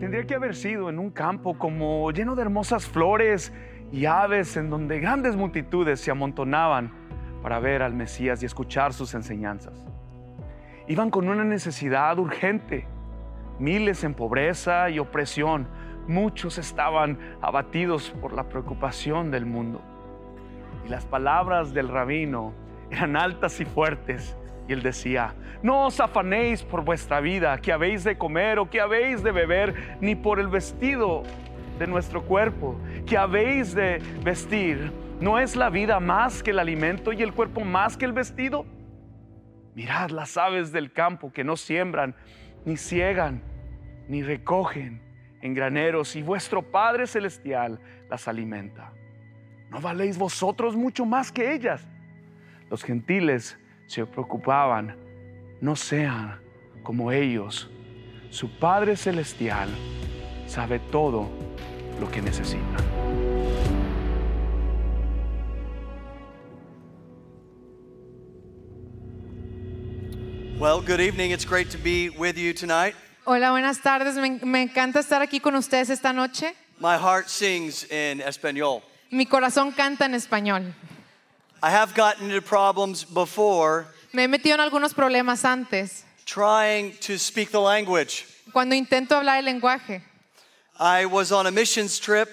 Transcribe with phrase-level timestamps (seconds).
[0.00, 3.52] Tendría que haber sido en un campo como lleno de hermosas flores
[3.92, 6.90] y aves en donde grandes multitudes se amontonaban
[7.42, 9.74] para ver al Mesías y escuchar sus enseñanzas.
[10.88, 12.86] Iban con una necesidad urgente,
[13.58, 15.68] miles en pobreza y opresión,
[16.08, 19.82] muchos estaban abatidos por la preocupación del mundo.
[20.86, 22.54] Y las palabras del rabino
[22.90, 24.34] eran altas y fuertes.
[24.68, 28.80] Y él decía, no os afanéis por vuestra vida, que habéis de comer o que
[28.80, 31.22] habéis de beber, ni por el vestido
[31.78, 34.92] de nuestro cuerpo, que habéis de vestir.
[35.20, 38.64] ¿No es la vida más que el alimento y el cuerpo más que el vestido?
[39.74, 42.14] Mirad las aves del campo que no siembran,
[42.64, 43.42] ni ciegan,
[44.08, 45.02] ni recogen
[45.42, 48.92] en graneros, y vuestro Padre Celestial las alimenta.
[49.70, 51.86] ¿No valéis vosotros mucho más que ellas?
[52.70, 53.58] Los gentiles
[53.90, 54.94] se preocupaban,
[55.60, 56.40] no sean
[56.84, 57.68] como ellos.
[58.30, 59.68] Su Padre Celestial
[60.46, 61.28] sabe todo
[61.98, 62.84] lo que necesitan.
[70.60, 71.32] Well, good evening.
[71.32, 72.94] It's great to be with you tonight.
[73.24, 74.14] Hola, buenas tardes.
[74.16, 76.54] Me, me encanta estar aquí con ustedes esta noche.
[76.78, 78.82] My heart sings in Espanol.
[79.10, 80.72] Mi corazón canta en español.
[81.62, 87.18] I have gotten into problems before Me he metido en algunos problemas antes, trying to
[87.18, 88.26] speak the language.
[88.52, 90.02] cuando intento hablar el lenguaje.
[90.78, 92.28] I was on a missions trip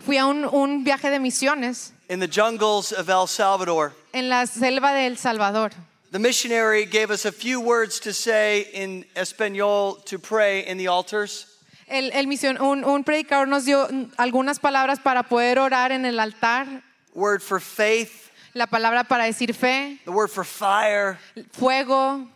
[0.00, 3.92] Fui a un, un viaje de misiones in the jungles of El Salvador.
[4.14, 5.70] en la selva de El Salvador.
[6.10, 10.88] The missionary gave us a few words to say in Espanol to pray in the
[10.88, 11.46] altars.
[11.86, 13.86] El, el mision- un, un predicador nos dio
[14.18, 16.82] algunas palabras para poder orar en el altar,
[17.14, 21.18] Word for faith, la palabra para decir fe, the word for fire,
[21.52, 22.26] fuego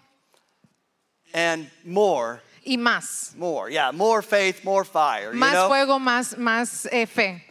[1.33, 2.41] and more.
[2.67, 3.37] y más.
[3.37, 5.33] More, yeah, more faith, more fire.
[5.35, 5.69] You Más know?
[5.69, 7.43] fuego, más, más eh, fe.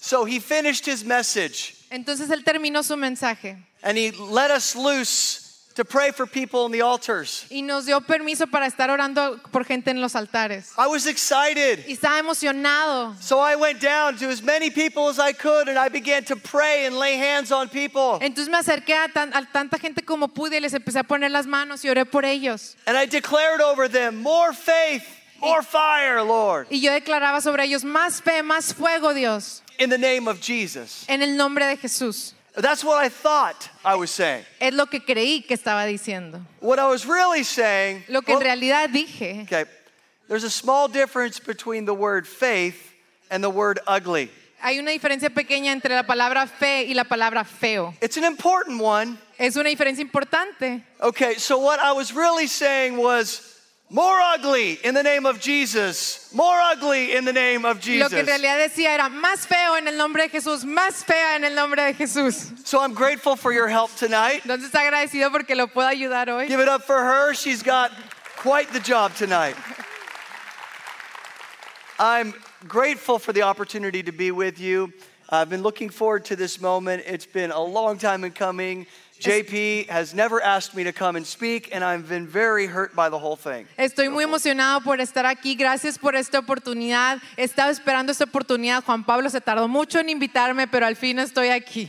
[0.00, 5.49] So he finished his message Entonces él terminó su mensaje and he let us loose
[5.80, 7.46] to pray for people in the altars.
[7.50, 10.72] y nos dio permiso para estar orando por gente en los altares.
[10.76, 11.84] I was excited.
[11.88, 13.14] Y estaba emocionado.
[13.20, 16.36] So I went down to as many people as I could and I began to
[16.36, 18.18] pray and lay hands on people.
[18.20, 21.30] Entonces me acerqué a, tan- a tanta gente como pude y les empecé a poner
[21.30, 22.76] las manos y oré por ellos.
[22.86, 25.04] And I declared over them more faith,
[25.40, 29.96] more fire, Lord, Y yo declaraba sobre ellos más fe, más fuego, Dios, in the
[29.98, 31.04] name of Jesus.
[31.08, 32.34] en el nombre de Jesús.
[32.56, 34.44] That's what I thought I was saying.
[34.60, 36.40] Es lo que creí que estaba diciendo.
[36.60, 39.42] What I was really saying, Lo que en realidad dije.
[39.44, 39.64] okay,
[40.28, 42.92] there's a small difference between the word faith
[43.30, 44.30] and the word ugly.
[44.62, 47.94] Hay una diferencia pequeña entre la palabra fe y la palabra feo.
[48.02, 49.16] It's an important one.
[49.38, 50.82] Es una diferencia importante.
[51.00, 53.49] Okay, so what I was really saying was
[53.90, 56.32] more ugly in the name of Jesus.
[56.32, 58.00] More ugly in the name of Jesus.
[58.00, 61.36] Lo que en realidad decía era más feo en el nombre de Jesús, más fea
[61.36, 62.52] en el nombre de Jesús.
[62.64, 64.42] So I'm grateful for your help tonight.
[64.44, 66.46] Entonces agradecido porque lo puedo ayudar hoy.
[66.46, 67.34] Give it up for her.
[67.34, 67.90] She's got
[68.36, 69.56] quite the job tonight.
[71.98, 72.32] I'm
[72.66, 74.92] grateful for the opportunity to be with you.
[75.28, 77.04] I've been looking forward to this moment.
[77.06, 78.86] It's been a long time in coming.
[79.20, 83.10] JP has never asked me to come and speak, and I've been very hurt by
[83.10, 83.66] the whole thing.
[83.76, 85.54] Estoy muy emocionado por estar aquí.
[85.56, 87.20] Gracias por esta oportunidad.
[87.36, 88.82] He estado esperando esta oportunidad.
[88.82, 91.88] Juan Pablo se tardó mucho en invitarme, pero al fin estoy aquí.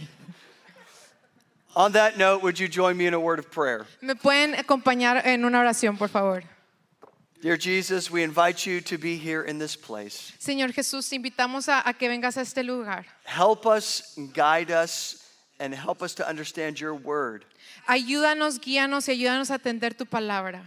[1.73, 3.85] On that note, would you join me in a word of prayer?
[4.01, 6.43] ¿Me pueden acompañar en una oración, por favor?
[7.41, 10.33] Dear Jesus, we invite you to be here in this place.
[10.37, 13.05] Señor Jesús, invitamos a, a que vengas a este lugar.
[13.23, 15.20] Help us, guide us,
[15.61, 17.45] and help us to understand your word.
[17.87, 20.61] Ayúdanos, guíanos y ayúdanos a atender tu palabra.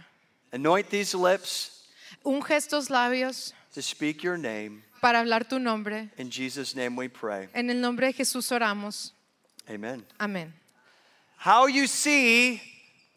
[0.53, 1.83] Anoint these lips
[2.23, 4.81] Unge estos labios to speak your name.
[5.01, 6.09] para hablar tu nombre.
[6.17, 7.47] In Jesus' name we pray.
[7.53, 9.11] En el nombre de Jesús oramos.
[9.69, 10.03] Amen.
[10.19, 10.53] Amén.
[11.37, 12.61] How you see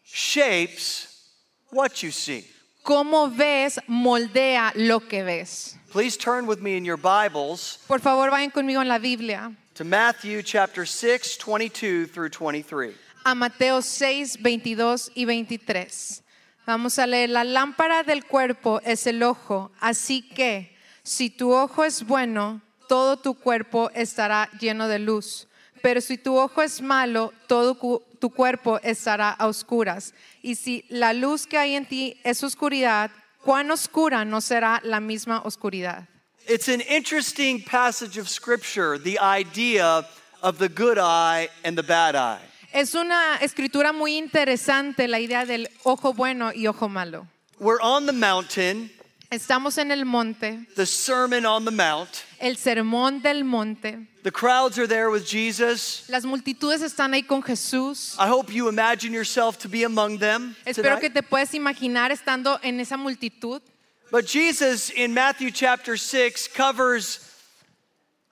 [0.03, 1.29] shapes
[1.71, 2.45] what you see.
[2.83, 5.75] Cómo ves, moldea lo que ves.
[5.91, 9.55] Please turn with me in your Bibles Por favor, vayan conmigo en la Biblia.
[9.79, 12.93] To Matthew chapter 6, 22 through 23.
[13.23, 16.21] a Mateo 6, 22 y 23.
[16.67, 21.85] Vamos a leer, la lámpara del cuerpo es el ojo, así que si tu ojo
[21.85, 22.59] es bueno,
[22.89, 25.47] todo tu cuerpo estará lleno de luz.
[25.81, 27.77] Pero si tu ojo es malo, todo
[28.19, 30.13] tu cuerpo estará a oscuras.
[30.41, 33.11] Y si la luz que hay en ti es oscuridad,
[33.45, 36.09] cuán oscura no será la misma oscuridad.
[36.49, 40.03] It's an interesting passage of scripture, the idea
[40.41, 42.41] of the good eye and the bad eye.
[42.73, 47.27] Es una escritura muy interesante la idea del ojo bueno y ojo malo.
[47.59, 48.89] We're on the mountain,
[49.31, 52.23] Estamos en el monte, the Sermon on the Mount.
[52.39, 54.07] el sermón del monte.
[54.23, 56.09] The crowds are there with Jesus.
[56.09, 58.15] Las multitudes están ahí con Jesús.
[58.17, 60.55] I hope you imagine yourself to be among them.
[60.65, 61.01] Espero tonight.
[61.01, 63.61] que te puedas imaginar estando en esa multitud.
[64.11, 67.19] But Jesus in Matthew chapter 6 covers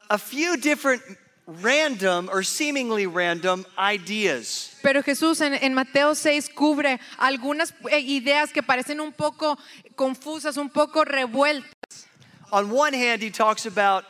[0.09, 1.03] a few different
[1.45, 4.75] random or seemingly random ideas.
[4.81, 9.57] Pero Jesús en, en Mateo 6 cubre algunas eh, ideas que parecen un poco
[9.95, 12.07] confusas, un poco revueltas.
[12.51, 14.03] On one hand, he talks about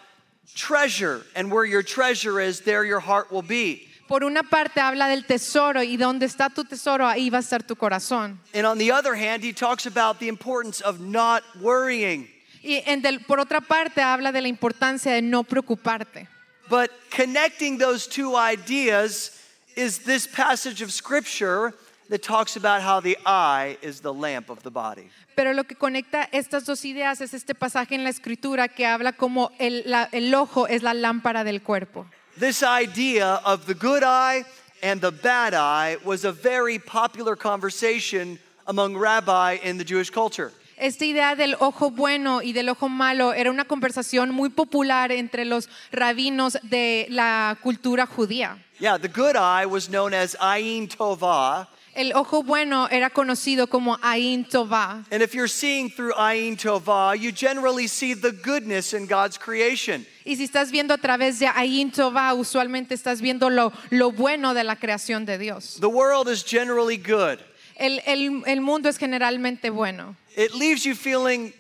[0.56, 3.88] treasure, and where your treasure is, there your heart will be.
[4.08, 7.62] Por una parte habla del tesoro y donde está tu tesoro, ahí va a estar
[7.64, 8.40] tu corazón.
[8.54, 12.30] And on the other hand, he talks about the importance of not worrying.
[12.64, 16.28] Y en del- por otra parte habla de la importancia de no preocuparte.
[16.70, 19.32] But connecting those two ideas
[19.76, 21.74] is this passage of scripture
[22.10, 25.10] that talks about how the eye is the lamp of the body.
[25.36, 29.12] Pero lo que conecta estas dos ideas es este pasaje en la escritura que habla
[29.14, 32.06] como el, la- el ojo es la lámpara del cuerpo.
[32.40, 34.44] This idea of the good eye
[34.84, 38.38] and the bad eye was a very popular conversation
[38.68, 40.52] among rabbi in the Jewish culture.
[40.80, 45.46] Esta idea del ojo bueno y del ojo malo era una conversación muy popular entre
[45.46, 48.60] los rabinos de la cultura judía.
[48.80, 53.98] Yeah, the good eye was known as ayin tovah, El ojo bueno era conocido como
[54.04, 55.04] Ain Tová.
[55.10, 60.06] and if you're seeing through ayin tovah, you generally see the goodness in God's creation.
[60.28, 64.54] Y si estás viendo a través de Ain Tová, usualmente estás viendo lo, lo bueno
[64.54, 65.78] de la creación de Dios.
[65.80, 67.40] The world is generally good.
[67.78, 70.16] El, el- el mundo es generalmente bueno.
[70.36, 71.54] It leaves you feeling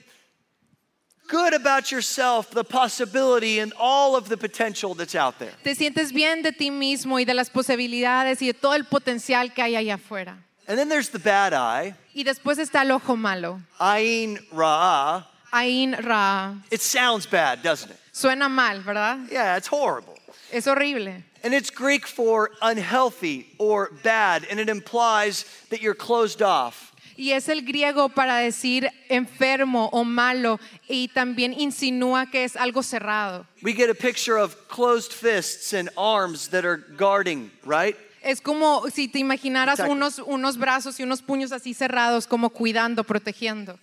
[1.29, 5.53] good about yourself, the possibility, and all of the potential that's out there.
[5.63, 9.53] Te sientes bien de ti mismo y de las posibilidades y de todo el potencial
[9.53, 10.37] que hay allá afuera.
[10.67, 15.25] And then there's the bad eye, Y después está el ojo malo, ayin ra'ah.
[15.53, 16.55] Ain Ra.
[16.69, 17.96] It sounds bad, doesn't it?
[18.17, 19.19] Suena mal, ¿verdad?
[19.29, 20.15] Yeah, it's horrible.
[20.51, 21.23] Es horrible.
[21.43, 26.93] And it's Greek for unhealthy or bad, and it implies that you're closed off.
[27.15, 30.59] Y es el griego para decir enfermo o malo
[30.89, 33.45] y también insinúa que es algo cerrado.
[33.61, 37.95] We get a picture of closed fists and arms that are guarding, right?
[38.23, 43.03] Es como si te imaginaras unos, unos brazos y unos puños así cerrados, como cuidando,
[43.03, 43.77] protegiendo.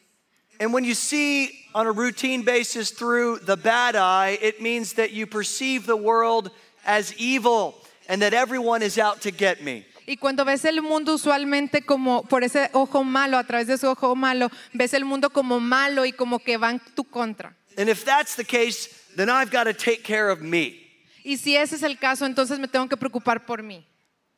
[0.60, 5.10] And when you see on a routine basis through the bad eye, it means that
[5.12, 6.50] you perceive the world
[6.86, 7.74] as evil
[8.08, 9.84] and that everyone is out to get me.
[10.06, 13.86] Y cuando ves el mundo usualmente como por ese ojo malo, a través de ese
[13.86, 17.54] ojo malo, ves el mundo como malo y como que va en tu contra.
[17.78, 20.80] And if that's the case, then I've got to take care of me.
[21.24, 23.82] Y si ese es el caso, entonces me tengo que preocupar por mí.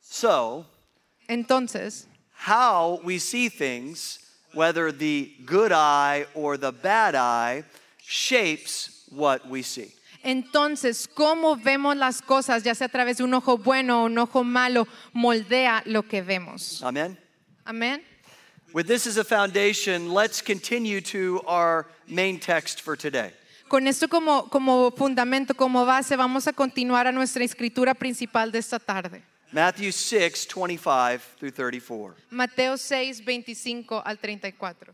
[0.01, 0.65] So,
[1.27, 4.19] Entonces, how we see things,
[4.53, 7.63] whether the good eye or the bad eye,
[7.99, 9.93] shapes what we see.
[10.23, 14.17] entonces, cómo vemos las cosas, ya sea a través de un ojo bueno o un
[14.17, 16.81] ojo malo, moldea lo que vemos.
[16.83, 17.17] Amen?
[17.65, 18.01] Amén.
[18.73, 23.31] With this as a foundation, let's continue to our main text for today.
[23.69, 28.59] Con esto como, como fundamento, como base, vamos a continuar a nuestra escritura principal de
[28.59, 29.23] esta tarde.
[29.51, 32.15] Matthew 6, 25 through 34.
[32.31, 34.93] Mateo 6, 25 al 34.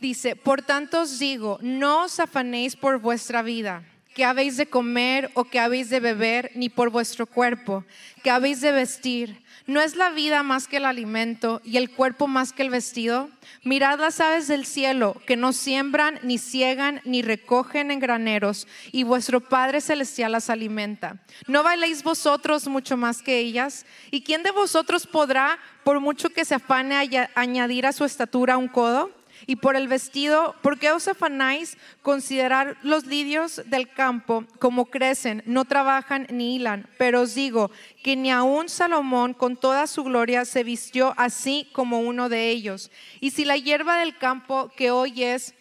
[0.00, 3.82] Dice, por tanto os digo, no os afanéis por vuestra vida,
[4.14, 7.84] que habéis de comer o que habéis de beber, ni por vuestro cuerpo,
[8.22, 9.42] que habéis de vestir.
[9.66, 13.30] ¿No es la vida más que el alimento y el cuerpo más que el vestido?
[13.62, 19.04] Mirad las aves del cielo, que no siembran, ni ciegan, ni recogen en graneros, y
[19.04, 21.16] vuestro Padre Celestial las alimenta.
[21.46, 23.86] ¿No bailéis vosotros mucho más que ellas?
[24.10, 28.58] ¿Y quién de vosotros podrá, por mucho que se afane, aña- añadir a su estatura
[28.58, 29.10] un codo?
[29.46, 31.76] Y por el vestido, ¿por qué os afanáis?
[32.02, 36.88] Considerar los lirios del campo, como crecen, no trabajan ni hilan.
[36.98, 37.70] Pero os digo
[38.02, 42.90] que ni aun Salomón con toda su gloria se vistió así como uno de ellos.
[43.20, 45.54] Y si la hierba del campo que hoy es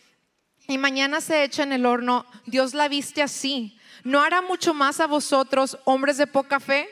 [0.67, 3.77] y mañana se echa en el horno, Dios la viste así.
[4.03, 6.89] ¿No hará mucho más a vosotros, hombres de poca fe?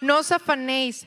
[0.00, 1.06] No os afanéis,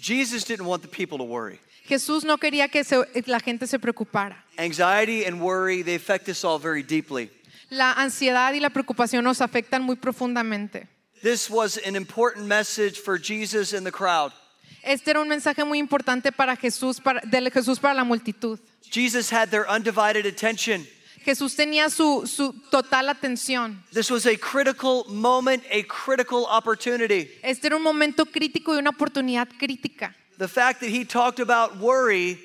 [0.00, 1.58] Jesus didn't want the people to worry.
[1.88, 4.44] Jesús no quería que se- la gente se preocupara.
[4.58, 7.30] Anxiety and worry, they affect us all very deeply.
[7.70, 10.88] La ansiedad y la preocupación nos afectan muy profundamente.
[11.22, 14.32] This was an important message for Jesus and the crowd.
[14.82, 18.58] Este era un mensaje muy importante para Jesús, para, de Jesús para la multitud.
[18.88, 20.86] Jesus had their undivided attention.
[21.26, 23.82] Jesús tenía su, su total atención.
[23.92, 27.28] This was a critical moment, a critical opportunity.
[27.42, 30.14] Este era un momento crítico y una oportunidad crítica.
[30.38, 32.38] The fact that he talked about worry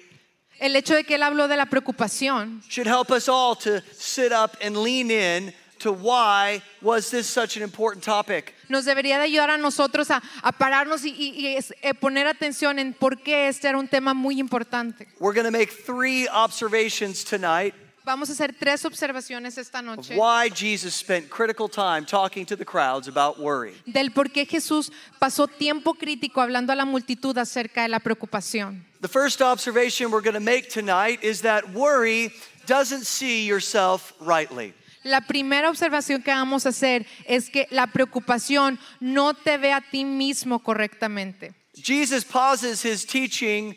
[0.59, 4.31] El hecho de que él habló de la preocupación should help us all to sit
[4.31, 8.53] up and lean in to why was this such an important topic.
[8.69, 12.77] nos debería de ayudar a nosotros a, a pararnos y, y- y eh, poner atención
[12.79, 15.07] en por qué este era un tema muy importante.
[15.19, 17.73] We're going to make three observations tonight
[18.03, 22.65] Vamos a hacer tres observaciones esta noche why Jesus spent critical time talking to the
[22.65, 23.73] crowds about worry.
[23.85, 28.83] del por qué Jesús pasó tiempo crítico hablando a la multitud acerca de la preocupación.
[29.01, 32.33] The first observation we're going to make tonight is that worry
[32.65, 34.73] doesn't see yourself rightly.
[35.03, 39.81] La primera observación que vamos a hacer es que la preocupación no te ve a
[39.81, 41.53] ti mismo correctamente.
[41.75, 43.75] Jesus pauses his teaching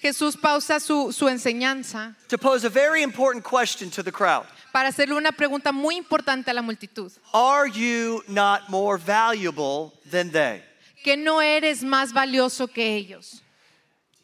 [0.00, 4.88] Jesús pausa su, su enseñanza to pose a very important question to the crowd para
[4.88, 7.10] hacerle una pregunta muy importante a la multitud.
[7.34, 10.62] Are you not more valuable than they?
[11.02, 13.42] Que no eres más valioso que ellos.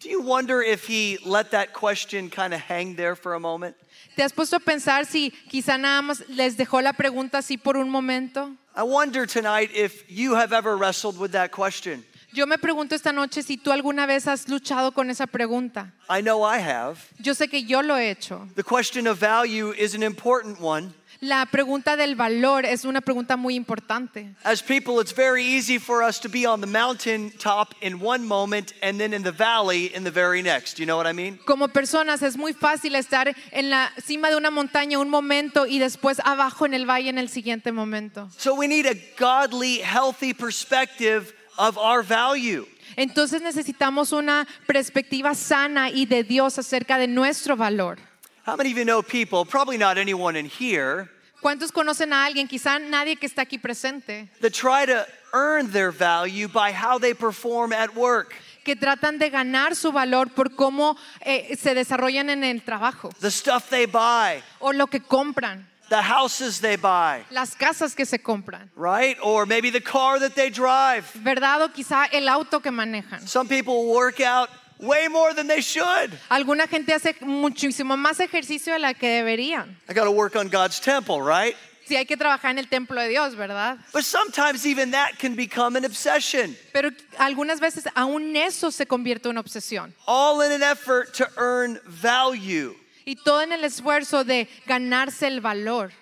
[0.01, 3.75] Do you wonder if he let that question kind of hang there for a moment?
[4.15, 7.77] ¿Te has puesto a pensar si quizá nada más les dejó la pregunta así por
[7.77, 8.57] un momento?
[8.75, 12.05] I wonder tonight if you have ever wrestled with that question.
[12.37, 15.95] Yo me pregunto esta noche si tú alguna vez has luchado con esa pregunta.
[16.11, 16.99] I know I have.
[17.19, 18.47] Yo sé que yo lo he hecho.
[18.57, 20.93] The question of value is an important one.
[21.23, 24.35] La pregunta del valor es una pregunta muy importante.
[24.45, 28.27] As people, it's very easy for us to be on the mountain top in one
[28.27, 30.79] moment and then in the valley in the very next.
[30.79, 31.39] You know what I mean?
[31.47, 35.79] Como personas es muy fácil estar en la cima de una montaña un momento y
[35.79, 38.29] después abajo en el valle en el siguiente momento.
[38.37, 42.67] So we need a godly, healthy perspective of our value.
[42.97, 47.99] Entonces necesitamos una perspectiva sana y de Dios acerca de nuestro valor.
[48.47, 51.09] How many of you know people, probably not anyone in here,
[51.43, 55.93] ¿Cuántos conocen a alguien, quizá nadie que está aquí presente, that try to earn their
[55.93, 58.35] value by how they perform at work?
[58.65, 63.31] que tratan de ganar su valor por cómo eh, se desarrollan en el trabajo The
[63.31, 68.19] stuff they buy, o lo que compran, the houses they buy, las casas que se
[68.19, 69.17] compran, right?
[69.23, 71.05] Or maybe the car that they drive.
[71.23, 71.63] ¿verdad?
[71.63, 73.27] O quizá el auto que manejan.
[73.27, 76.11] Some people work out way more than they should.
[76.29, 79.77] Alguna gente hace muchísimo más ejercicio de la que deberían.
[79.89, 81.55] I got to work on God's temple, right?
[81.89, 83.79] Sí hay que trabajar en el templo de Dios, ¿verdad?
[83.93, 89.27] But sometimes even that can become an obsession, Pero algunas veces aún eso se convierte
[89.27, 89.95] en una obsesión.
[90.09, 92.75] all in an effort to earn value.
[93.07, 95.93] Y todo en el esfuerzo de ganarse el valor,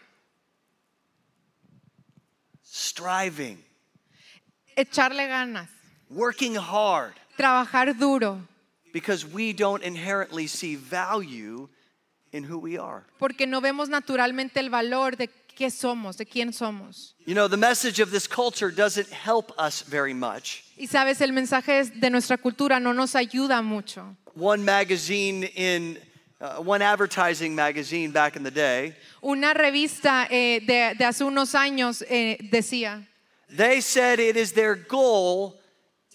[2.63, 3.63] Striving,
[4.77, 5.69] echarle ganas,
[6.11, 8.41] working hard, trabajar duro,
[8.93, 11.69] because we don't inherently see value
[12.33, 13.05] in who we are.
[13.19, 17.15] porque no vemos naturalmente el valor de qué somos, de quién somos.
[17.27, 20.65] You know, the message of this culture doesn't help us very much.
[20.77, 24.17] Y sabes, el mensaje de nuestra cultura no nos ayuda mucho.
[24.35, 25.99] One magazine in
[26.45, 31.55] uh, one advertising magazine back in the day, Una revista eh, de, de hace unos
[31.55, 33.07] años eh, decía,
[33.49, 35.59] they said it is their goal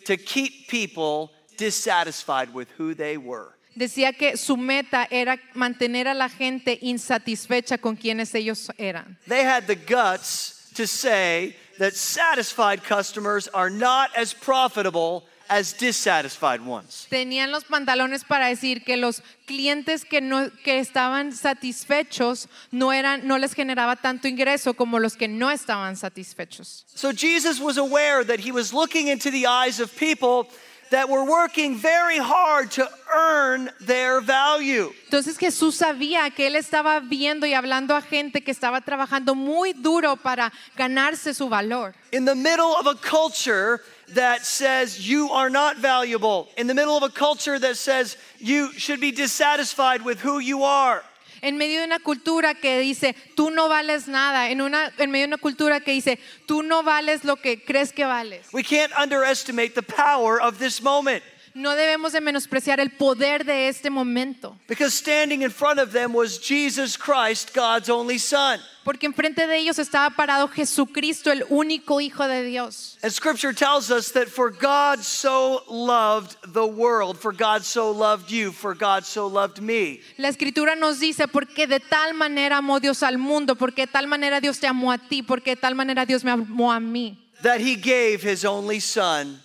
[0.06, 3.56] to keep people dissatisfied with who they were.
[3.76, 9.18] decía que su meta era mantener a la gente insatisfecha con quienes ellos eran.
[9.28, 16.62] They had the guts to say that satisfied customers are not as profitable as dissatisfied
[16.62, 17.08] ones.
[17.10, 23.28] Tenían los pantalones para decir que los clientes que no que estaban satisfechos no eran
[23.28, 26.86] no les generaba tanto ingreso como los que no estaban satisfechos.
[26.94, 30.48] So Jesus was aware that he was looking into the eyes of people
[30.92, 34.92] that were working very hard to earn their value.
[35.06, 39.74] Entonces Jesús sabía que él estaba viendo y hablando a gente que estaba trabajando muy
[39.74, 41.94] duro para ganarse su valor.
[42.12, 43.82] In the middle of a culture
[44.16, 48.72] that says you are not valuable, in the middle of a culture that says you
[48.74, 51.04] should be dissatisfied with who you are.
[51.42, 55.28] En medio de una cultura que dice, tú no vales nada, en, una, en medio
[55.28, 58.52] de una cultura que dice, tú no vales lo que crees que vales.
[58.52, 61.24] We can't underestimate the power of this moment.
[61.54, 66.14] No debemos de menospreciar el poder de este momento, because standing in front of them
[66.14, 68.60] was Jesus Christ, God's only Son.
[68.84, 72.98] porque enfrente de ellos estaba parado Jesucristo, el único Hijo de Dios.
[73.04, 78.32] And scripture tells us that for God so loved the world, for God so loved
[78.32, 82.80] you, for God so loved me, La escritura nos dice, porque de tal manera amó
[82.80, 85.76] Dios al mundo, porque de tal manera Dios te amó a ti, porque de tal
[85.76, 89.40] manera Dios me amó a mí, that he gave his only Son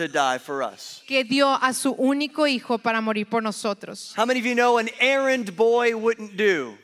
[0.00, 1.02] to die for us.
[1.06, 4.14] que dio a su único Hijo para morir por nosotros.
[4.16, 6.76] How many of you know an errand boy wouldn't do?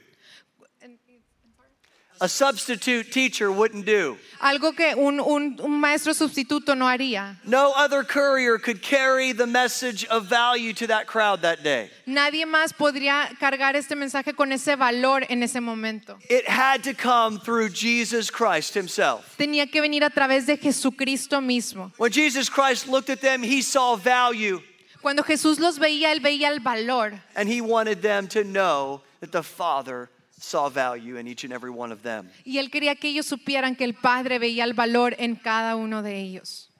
[2.20, 4.16] A substitute teacher wouldn't do.
[4.40, 7.36] Algo que un, un- un maestro sustituto no haría.
[7.44, 11.90] No other courier could carry the message of value to that crowd that day.
[12.06, 16.18] Nadie más podría cargar este mensaje con ese valor en ese momento.
[16.30, 19.36] It had to come through Jesus Christ himself.
[19.38, 21.92] Tenía que venir a través de Jesucristo mismo.
[21.98, 24.60] When Jesus Christ looked at them, he saw value
[25.02, 29.30] Cuando Jesús los veía, él veía el valor and he wanted them to know that
[29.30, 30.08] the Father
[30.46, 32.30] saw value in each and every one of them.
[32.44, 36.02] y él quería que ellos supieran que el Padre veía el valor en cada uno
[36.02, 36.70] de ellos.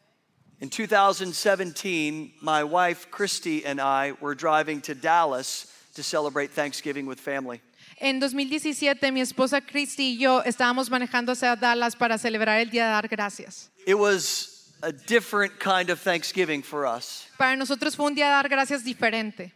[0.61, 7.19] In 2017, my wife Christy and I were driving to Dallas to celebrate Thanksgiving with
[7.21, 7.61] family.
[7.99, 12.85] En 2017, mi esposa Christy y yo estábamos manejando hacia Dallas para celebrar el Día
[12.85, 13.71] de Dar Gracias.
[13.87, 17.27] It was a different kind of Thanksgiving for us.
[17.39, 19.53] Para nosotros fue un día de dar gracias diferente.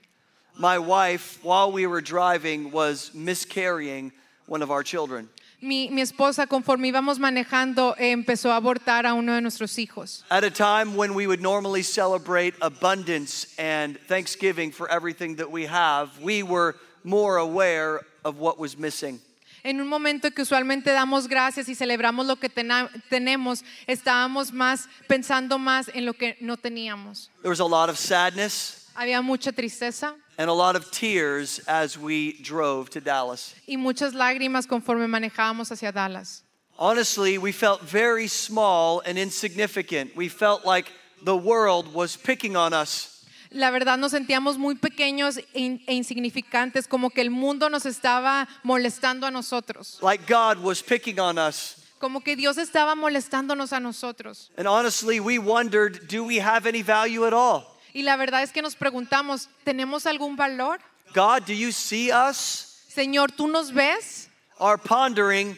[0.59, 4.12] My wife, while we were driving, was miscarrying
[4.47, 5.28] one of our children.
[5.62, 10.25] Mi, mi esposa, conforme íbamos manejando, eh, empezó a abortar a uno de nuestros hijos.
[10.30, 15.66] At a time when we would normally celebrate abundance and thanksgiving for everything that we
[15.66, 19.21] have, we were more aware of what was missing.
[19.62, 24.88] En un momento que usualmente damos gracias y celebramos lo que tena- tenemos, estábamos más
[25.07, 27.28] pensando más en lo que no teníamos.
[27.42, 31.99] There was a lot of sadness Había mucha tristeza and a lot of tears as
[31.99, 33.55] we drove to Dallas.
[33.67, 36.43] y muchas lágrimas conforme manejábamos hacia Dallas.
[36.79, 40.17] Honestly, we felt very small and insignificant.
[40.17, 40.91] We felt like
[41.23, 43.27] the world was picking on us.
[43.53, 47.85] La verdad nos sentíamos muy pequeños e, in- e insignificantes, como que el mundo nos
[47.85, 51.76] estaba molestando a nosotros, like God was picking on us.
[51.99, 54.50] como que Dios estaba molestándonos a nosotros.
[54.57, 57.76] And honestly, we wondered do we have any value at all?
[57.93, 60.79] Y la verdad es que nos preguntamos, ¿tenemos algún valor?
[61.15, 62.85] God, do you see us?
[62.89, 64.29] Señor, ¿tú nos ves?
[64.59, 65.57] Our pondering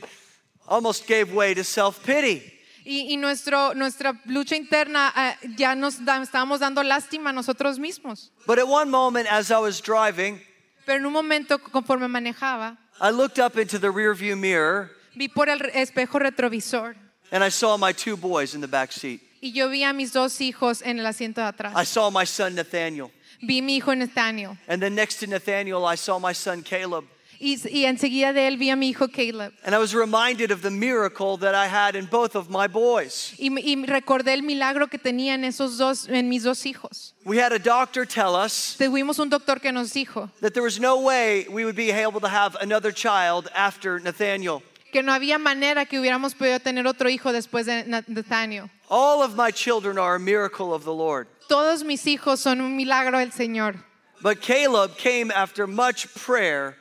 [0.66, 2.42] almost gave way to self pity.
[2.84, 7.78] Y, y nuestro, nuestra lucha interna eh, ya nos da- estábamos dando lástima a nosotros
[7.78, 8.30] mismos.
[8.46, 10.40] But at one moment, as I was driving,
[10.84, 15.48] Pero en un momento, conforme manejaba, I looked up into the rearview mirror vi por
[15.48, 16.96] el espejo retrovisor
[17.30, 19.20] and I saw my two boys in the back seat.
[19.42, 21.88] Y yo vi a mis dos hijos en el asiento de I atrás.
[21.88, 23.10] saw my son Nathaniel.
[23.42, 27.04] Vi mi hijo Nathaniel And then next to Nathaniel, I saw my son Caleb.
[27.40, 29.52] y, y enseguida de él vi a mi hijo Caleb.
[29.64, 33.34] And I was reminded of the miracle that I had in both of my boys.
[33.36, 37.14] Y, y recordé el milagro que tenía en esos dos, en mis dos hijos.
[37.24, 40.78] We had a doctor tell us Tuvimos un doctor que nos dijo that there was
[40.78, 44.62] no way we would be able to have another child after Nathaniel.
[44.92, 48.70] que no había manera que hubiéramos podido tener otro hijo después de Na- Nathaniel.
[48.94, 51.26] All of my children are a miracle of the Lord.
[51.48, 53.82] Todos mis hijos son un milagro del Señor.
[54.20, 56.76] But Caleb came after much prayer.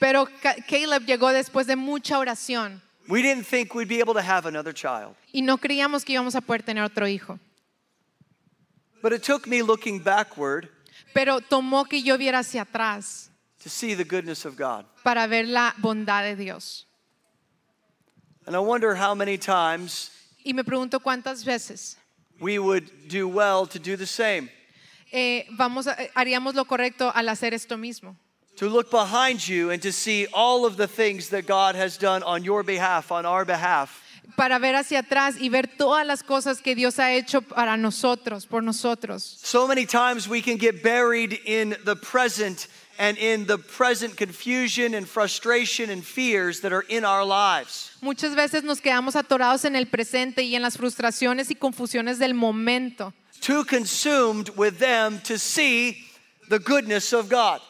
[0.00, 0.26] Pero
[0.66, 4.72] Caleb llegó después de mucha oración We didn't think we'd be able to have another
[4.72, 5.14] child.
[5.34, 7.38] y no creíamos que íbamos a poder tener otro hijo.
[9.02, 10.70] But it took me looking backward
[11.12, 13.28] Pero tomó que yo viera hacia atrás
[13.62, 14.86] to see the goodness of God.
[15.04, 16.86] para ver la bondad de Dios.
[18.46, 20.10] And I wonder how many times
[20.48, 21.98] Y me pregunto cuántas veces
[22.40, 24.48] we would do well to do the same.
[25.12, 28.16] eh, vamos a- eh, haríamos lo correcto al hacer esto mismo.
[28.56, 32.22] To look behind you and to see all of the things that God has done
[32.24, 34.00] on your behalf, on our behalf.
[34.36, 38.46] Para ver hacia atrás y ver todas las cosas que Dios ha hecho para nosotros,
[38.46, 39.22] por nosotros.
[39.42, 44.94] So many times we can get buried in the present and in the present confusion
[44.94, 47.92] and frustration and fears that are in our lives.
[48.02, 52.34] Muchas veces nos quedamos atorados en el presente y en las frustraciones y confusiones del
[52.34, 53.12] momento.
[53.40, 55.98] Too consumed with them to see
[56.48, 57.60] the goodness of God.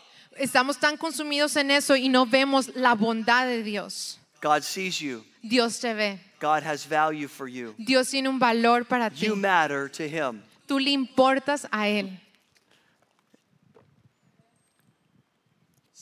[0.41, 4.19] Estamos tan consumidos en eso y no vemos la bondad de Dios.
[4.41, 5.25] God sees you.
[5.43, 6.19] Dios te ve.
[6.41, 7.75] God has value for you.
[7.77, 9.27] Dios tiene un valor para ti.
[9.27, 10.43] You matter to Him.
[10.67, 12.19] Tú le importas a Él.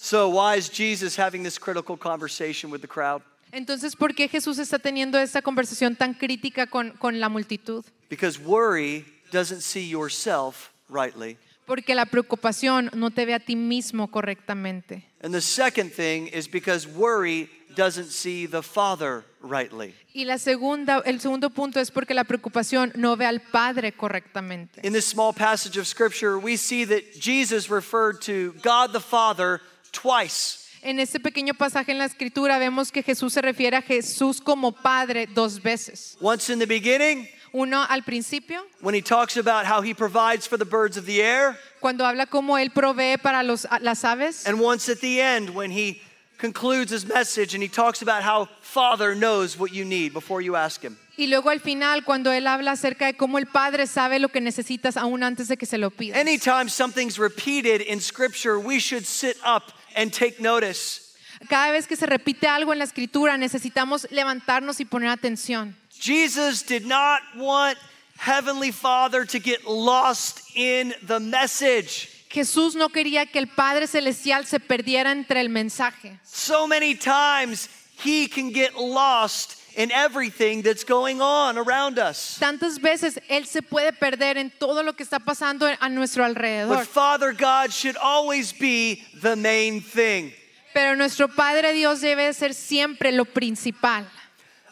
[0.06, 3.22] So, why is Jesus having this critical conversation with the crowd?
[3.50, 7.84] Entonces, ¿por qué Jesús está teniendo esta conversación tan crítica con, con la multitud?
[8.08, 11.36] Because worry doesn't see yourself, rightly.
[11.66, 15.02] Porque la preocupación no te ve a ti mismo correctamente.
[15.24, 19.92] And the second thing is because worry doesn't see the Father rightly.
[20.14, 24.82] Y la segunda, el segundo punto es porque la preocupación no ve al Padre correctamente.
[24.84, 29.60] In this small passage of Scripture, we see that Jesus referred to God the Father
[30.00, 30.64] twice.
[30.82, 34.70] En este pequeño pasaje en la escritura vemos que Jesús se refiere a Jesús como
[34.72, 36.16] Padre dos veces.
[36.20, 40.58] Once in the beginning, Uno al principio, when he talks about how he provides for
[40.58, 44.46] the birds of the air, cuando habla cómo Él provee para los, las aves.
[44.46, 46.00] and once at the end when he
[46.38, 50.54] concludes his message and he talks about how Father knows what you need before you
[50.54, 50.96] ask him.
[51.16, 54.42] Y luego al final, cuando Él habla acerca de cómo el Padre sabe lo que
[54.42, 56.18] necesitas aún antes de que se lo pidas.
[56.20, 61.14] Anytime something's repeated in Scripture, we should sit up and take notice.
[61.48, 65.74] Cada vez que se repite algo en la escritura, necesitamos levantarnos y poner atención.
[65.90, 67.78] Jesus did not want
[68.18, 72.08] Heavenly Father to get lost in the message.
[72.30, 76.18] Jesús no quería que el Padre Celestial se perdiera entre el mensaje.
[76.24, 77.68] So many times
[78.04, 82.38] he can get lost in everything that's going on around us.
[82.40, 86.68] Tantas veces Él se puede perder en todo lo que está pasando a nuestro alrededor.
[86.68, 90.32] But Father God should always be the main thing.
[90.72, 94.04] Pero nuestro Padre Dios debe ser siempre lo principal.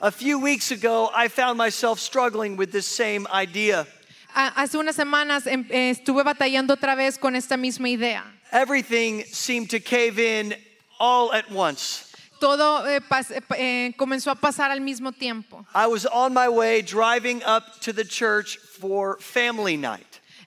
[0.00, 3.86] A few weeks ago, I found myself struggling with this same idea.
[4.34, 8.24] Hace unas semanas eh, estuve batallando otra vez con esta misma idea.
[8.52, 10.54] Everything seemed to cave in
[10.98, 12.13] all at once.
[12.40, 15.64] Todo eh, pas- eh, eh, comenzó a pasar al mismo tiempo.
[15.74, 20.06] I was on my way driving up to the church for family night.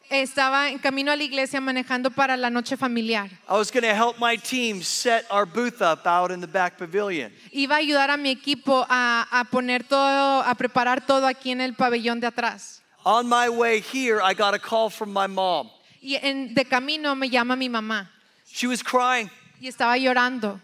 [0.09, 3.29] Estaba en camino a la iglesia manejando para la noche familiar.
[3.49, 6.77] I was going to help my team set our booth up out in the back
[6.77, 7.31] pavilion.
[7.53, 11.59] Iba a ayudar a mi equipo a, a poner todo, a preparar todo aquí en
[11.59, 12.79] el pabellón de atrás.
[13.05, 15.69] On my way here, I got a call from my mom.
[16.01, 18.09] Y en- de camino me llama mi mamá
[18.49, 20.61] She was crying, y estaba llorando,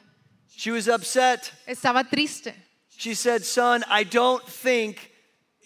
[0.56, 1.52] she was upset.
[1.68, 2.54] estaba triste.
[2.98, 5.12] She said, Son, I don't think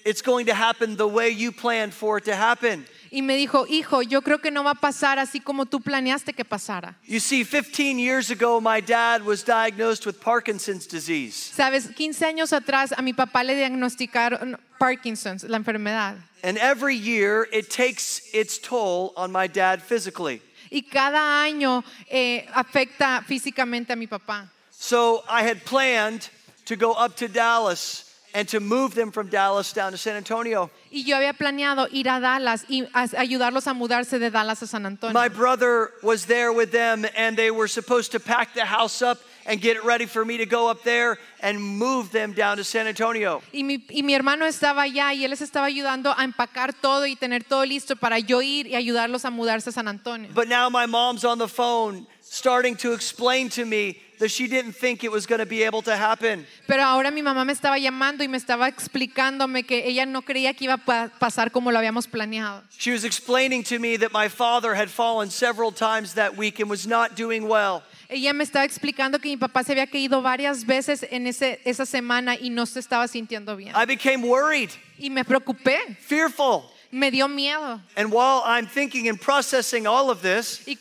[0.06, 2.86] it's going to happen the way you planned for it to happen.
[3.12, 6.34] Y me dijo, hijo, yo creo que no va a pasar así como tú planeaste
[6.34, 6.95] que pasara.
[7.06, 11.36] You see, 15 years ago, my dad was diagnosed with Parkinson's disease.
[11.36, 16.17] Sabes, 15 años atrás a mi papá le diagnosticaron Parkinson's, la enfermedad.
[16.43, 20.41] And every year, it takes its toll on my dad physically.
[20.69, 24.50] Y cada año eh, afecta físicamente a mi papá.
[24.80, 26.30] So I had planned
[26.66, 28.04] to go up to Dallas
[28.36, 30.70] and to move them from Dallas down to San Antonio.
[30.92, 34.86] Y yo había planeado ir a Dallas y ayudarlos a mudarse de Dallas a San
[34.86, 35.13] Antonio.
[35.13, 39.18] My brother was there with them, and they were supposed to pack the house up
[39.48, 42.63] and get it ready for me to go up there and move them down to
[42.63, 43.42] San Antonio.
[43.52, 47.08] Y mi, y mi hermano estaba allá y él les estaba ayudando a empacar todo
[47.08, 50.30] y tener todo listo para yo ir y ayudarlos a mudarse a San Antonio.
[50.36, 54.74] But now my mom's on the phone starting to explain to me that she didn't
[54.74, 56.46] think it was going to be able to happen.
[56.68, 60.56] Pero ahora mi mamá me estaba llamando y me estaba explicándome que ella no creía
[60.56, 62.63] que iba a pasar como lo habíamos planeado.
[62.78, 66.70] She was explaining to me that my father had fallen several times that week and
[66.70, 67.84] was not doing well.
[68.10, 71.86] Ella me estaba explicando que mi papá se había caído varias veces en ese, esa
[71.86, 73.74] semana y no se estaba sintiendo bien.
[73.76, 76.72] I became worried, Y me preocupé, fearful.
[76.91, 77.80] Me dio miedo.
[77.95, 80.78] And while I'm thinking and processing all of this, Y,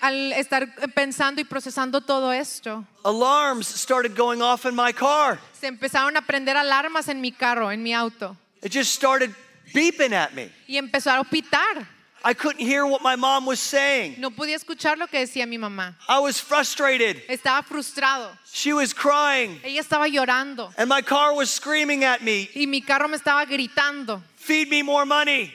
[0.00, 5.38] al estar pensando y procesando todo esto, alarms started going off in my car.
[5.52, 8.36] se empezaron a prender alarmas en mi carro, en mi auto.
[8.62, 9.34] It just started
[9.74, 10.50] beeping at me.
[10.68, 11.86] Y empezaron a pitar.
[12.22, 14.16] I couldn't hear what my mom was saying.
[14.20, 15.94] No podía escuchar lo que decía mi mamá.
[16.06, 17.16] I was frustrated.
[17.28, 18.28] Estaba frustrado.
[18.52, 20.70] She was crying, Ella estaba llorando.
[20.76, 24.20] and my car was screaming at me, Y mi carro me estaba gritando.
[24.40, 25.52] Feed me more money,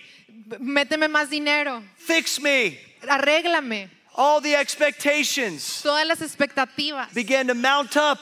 [0.60, 1.82] Méteme más dinero.
[1.98, 2.78] fix me.
[3.04, 3.90] Arréglame.
[4.18, 8.20] All the expectations Todas las expectativas began to mount up,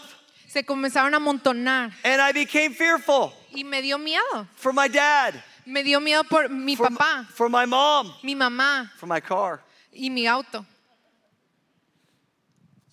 [0.48, 1.92] se comenzaron a amontonar.
[2.04, 4.48] and I became fearful Y me dio miedo.
[4.56, 8.90] for my dad, Me dio miedo por mi for, papá, for my mom, mi mamá
[8.98, 9.62] for my car.
[9.94, 10.66] y mi auto.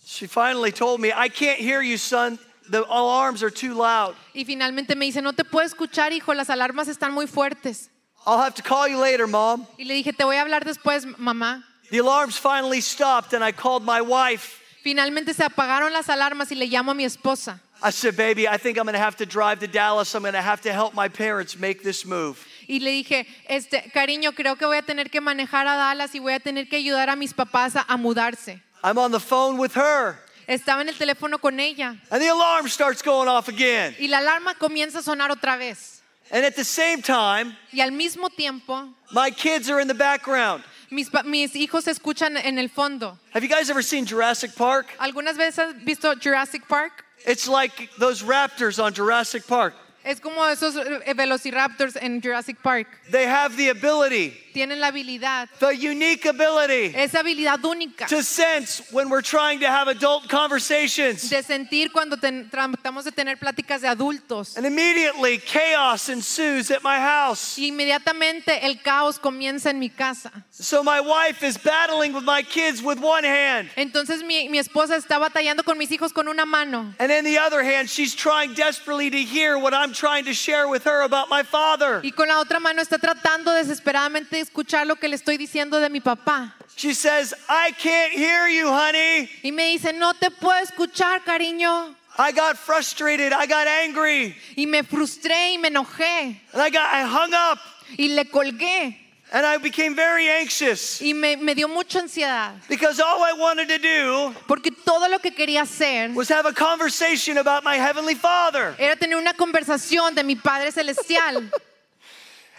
[0.04, 2.38] She finally told me, I can't hear you, son.
[2.70, 4.14] The alarms are too loud.
[4.32, 7.90] Y finalmente me dice, no te puedo escuchar, hijo, las alarmas están muy fuertes.
[8.26, 9.66] I'll have to call you later, mom.
[9.78, 11.64] Y le dije, te voy a hablar después, mamá.
[11.90, 14.60] The alarms finally stopped, and I called my wife.
[14.84, 17.60] Finalmente se apagaron las alarmas y le llamo a mi esposa.
[17.82, 20.14] I said, Baby, I think I'm gonna have to drive to Dallas.
[20.14, 22.38] I'm gonna have to help my parents make this move.
[22.68, 26.20] Y le dije, este, cariño, creo que voy a tener que manejar a Dallas y
[26.20, 28.62] voy a tener que ayudar a mis papás a, a mudarse.
[28.84, 30.18] I'm on the phone with her,
[30.50, 33.94] Estaba en el teléfono con ella and the alarm starts going off again.
[34.00, 36.02] y la alarma comienza a sonar otra vez.
[36.32, 40.62] And at the same time, Y al mismo tiempo, my kids are in the background.
[40.90, 43.16] Mis, mis hijos escuchan en el fondo.
[43.32, 44.88] Have you guys ever seen Jurassic Park?
[44.98, 47.04] ¿Algunas veces has visto Jurassic Park?
[47.26, 49.74] It's like those raptors on Jurassic Park.
[50.04, 52.86] Es como esos eh, velociraptors en Jurassic Park.
[53.10, 58.82] They have the ability, Tienen la habilidad, the unique ability esa habilidad única to sense
[58.92, 61.28] when we're trying to have adult conversations.
[61.30, 64.56] de sentir cuando ten- tratamos de tener pláticas de adultos.
[64.56, 67.56] And immediately chaos ensues at my house.
[67.58, 70.30] Y inmediatamente el caos comienza en mi casa.
[70.50, 73.70] So my wife is battling with my kids with one hand.
[73.76, 76.94] Entonces mi, mi esposa está batallando con mis hijos con una mano.
[76.98, 80.68] And in the other hand, she's trying desperately to hear what I'm trying to share
[80.68, 82.00] with her about my father.
[82.02, 85.78] Y con la otra mano está tratando desesperadamente de escuchar lo que le estoy diciendo
[85.80, 86.54] de mi papá.
[86.76, 89.28] She says, I can't hear you, honey.
[89.42, 91.94] Y me dice, no te puedo escuchar, cariño.
[92.18, 93.32] I got frustrated.
[93.32, 94.34] I got angry.
[94.56, 96.40] Y me frustré y me enojé.
[96.52, 97.58] And I got I hung up
[97.98, 98.96] Y le colgué.
[99.32, 102.54] and I became very anxious Y me, me dio mucha ansiedad.
[102.68, 106.52] because all I wanted to do Porque todo lo que quería hacer was have a
[106.52, 108.74] conversation about my heavenly father.
[108.78, 111.48] era tener una conversación de mi Padre Celestial.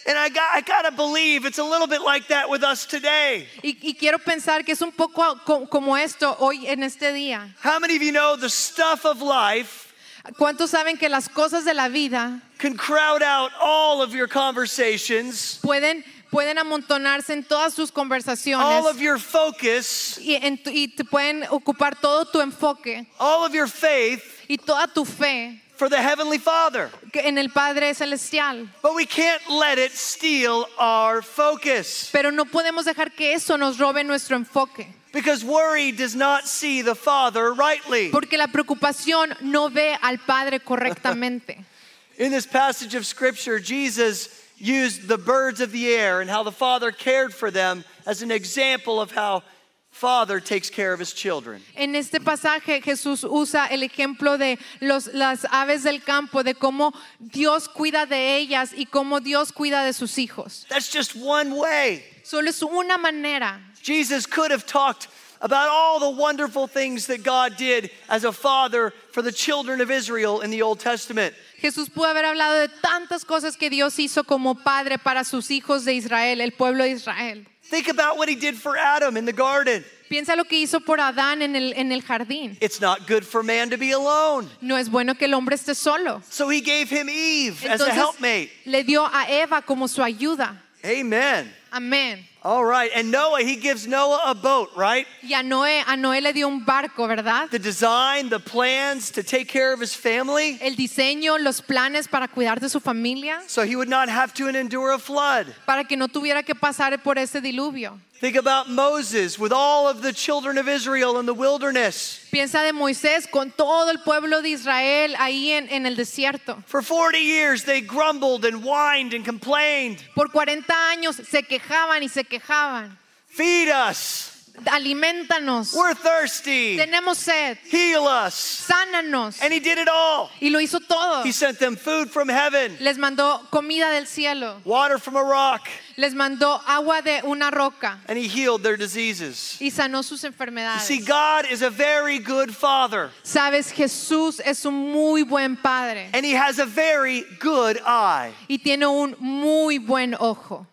[0.07, 2.85] And I got I got to believe it's a little bit like that with us
[2.85, 3.47] today.
[3.63, 7.53] Y, y quiero pensar que es un poco como esto hoy en este día.
[7.61, 9.91] How many of you know the stuff of life
[10.37, 15.59] ¿Cuántos saben que las cosas de la vida can crowd out all of your conversations,
[15.63, 21.03] pueden, pueden amontonarse en todas tus conversaciones all of your focus, y, en y te
[21.03, 26.01] pueden ocupar todo tu enfoque all of your faith y toda tu fe for the
[26.01, 26.89] heavenly Father?
[27.13, 28.67] en el Padre Celestial?
[28.81, 33.79] But we can't let it steal our focus Pero no podemos dejar que eso nos
[33.79, 34.87] robe nuestro enfoque.
[35.13, 38.09] because worry does not see the Father rightly.
[38.11, 41.63] Porque la preocupación no ve al Padre correctamente.
[42.17, 46.51] In this passage of Scripture, Jesus used the birds of the air and how the
[46.51, 49.43] Father cared for them as an example of how
[49.91, 51.61] Father takes care of his children.
[51.75, 56.93] En este pasaje Jesús usa el ejemplo de los, las aves del campo, de cómo
[57.19, 60.65] Dios cuida de ellas y cómo Dios cuida de sus hijos.
[60.69, 62.03] That's just one way.
[62.23, 63.59] Solo es una manera.
[63.83, 65.07] Jesus could have talked
[65.41, 69.91] about all the wonderful things that God did as a father for the children of
[69.91, 71.35] Israel in the Old Testament.
[71.61, 75.83] Jesús pudo haber hablado de tantas cosas que Dios hizo como padre para sus hijos
[75.85, 77.45] de Israel, el pueblo de Israel.
[77.71, 79.83] Think about what he did for Adam in the garden.
[80.09, 82.57] Piensa lo que hizo por Adán en el, en el jardín.
[82.59, 84.49] It's not good for man to be alone.
[84.61, 86.21] No es bueno que el hombre esté solo.
[86.29, 88.49] So he gave him Eve as a Entonces helpmate.
[88.65, 90.61] le dio a Eva como su ayuda.
[90.83, 91.49] Amen.
[91.71, 92.27] Amén.
[92.43, 92.89] All right.
[92.95, 95.05] And Noah, he gives Noah a boat, right?
[95.21, 97.49] Y a Noé, a Noé le dio un barco, ¿verdad?
[97.51, 102.27] The design, the plans to take care of his family El diseño, los planes para
[102.27, 105.53] cuidar de su familia, so he would not have to endure a flood.
[105.67, 107.99] para que no tuviera que pasar por ese diluvio.
[108.21, 112.19] Think about Moses with all of the children of Israel in the wilderness.
[112.31, 116.63] Piensa de Moisés con todo el pueblo de Israel ahí en, en el desierto.
[116.67, 120.03] For 40 years, they grumbled and whined and complained.
[120.13, 122.97] Por 40 años se quejaban y se quejaban.
[123.27, 124.29] Feed us.
[124.65, 125.73] Alimentanos.
[125.75, 126.77] We're thirsty.
[126.77, 127.57] Tenemos sed.
[127.69, 128.67] Heal us.
[128.69, 129.39] Sánanos.
[129.41, 130.29] And he did it all.
[130.41, 131.23] Y lo hizo todo.
[131.23, 134.57] He sent them food from heaven, Les mandó comida del cielo.
[134.65, 135.67] water from a rock,
[135.97, 137.97] Les mandó agua de una roca.
[138.07, 139.57] and he healed their diseases.
[139.61, 140.81] Y sanó sus You enfermedades.
[140.81, 146.09] see, God is a very good father, Sabes, Jesús es un muy buen padre.
[146.13, 148.31] and he has a very good eye.
[148.49, 150.67] y tiene un muy buen ojo.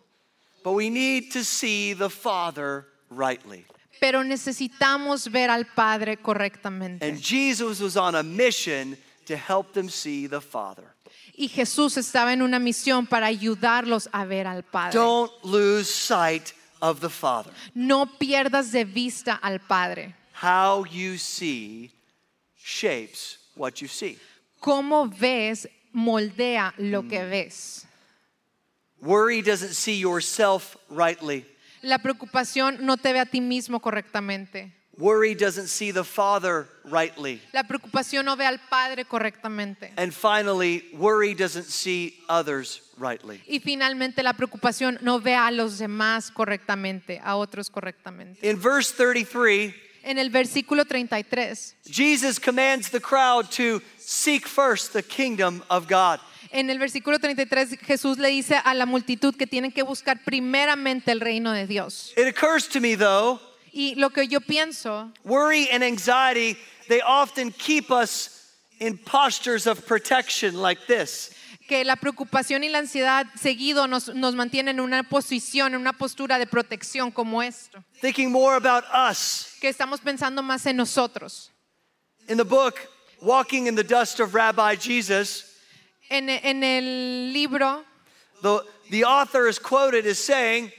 [0.69, 3.65] But we need to see the father rightly.
[3.99, 7.09] Pero necesitamos ver al Padre correctamente.
[7.09, 10.95] And Jesus was on a mission to help them see the father.
[11.35, 14.93] Y Jesús estaba en una misión para ayudarlos a ver al Padre.
[14.93, 16.53] Don't lose sight
[16.83, 17.51] of the father.
[17.75, 20.15] No pierdas de vista al Padre.
[20.35, 21.91] How you see
[22.59, 24.19] shapes what you see.
[24.61, 27.31] Cómo ves moldea lo que mm.
[27.31, 27.88] ves.
[29.03, 31.45] Worry doesn't see yourself rightly.
[31.83, 34.73] La preocupación no te ve a ti mismo correctamente.
[34.99, 37.41] Worry doesn't see the Father rightly.
[37.53, 39.93] La preocupación no ve al Padre correctamente.
[39.97, 43.41] And finally, worry doesn't see others rightly.
[43.47, 48.39] Y finalmente la preocupación no ve a los demás correctamente, a otros correctamente.
[48.43, 55.03] In verse 33, En el versículo 33, Jesus commands the crowd to seek first the
[55.03, 56.19] kingdom of God.
[56.51, 61.13] En el versículo 33 Jesús le dice a la multitud que tienen que buscar primeramente
[61.13, 62.13] el reino de Dios.
[62.17, 63.41] It occurs to me, though,
[63.73, 66.57] Y lo que yo pienso worry and anxiety,
[66.89, 68.31] they often keep us
[68.81, 71.31] in postures of protection like this.
[71.69, 75.93] que la preocupación y la ansiedad seguido nos, nos mantienen en una posición, en una
[75.93, 79.49] postura de protección como esto, thinking more about us.
[79.61, 81.51] que estamos pensando más en nosotros.
[82.27, 82.77] In the book,
[83.21, 85.48] Walking in the Dust of Rabbi Jesus,
[86.11, 87.85] En, en el libro,
[88.43, 90.73] the, the author is quoted as saying,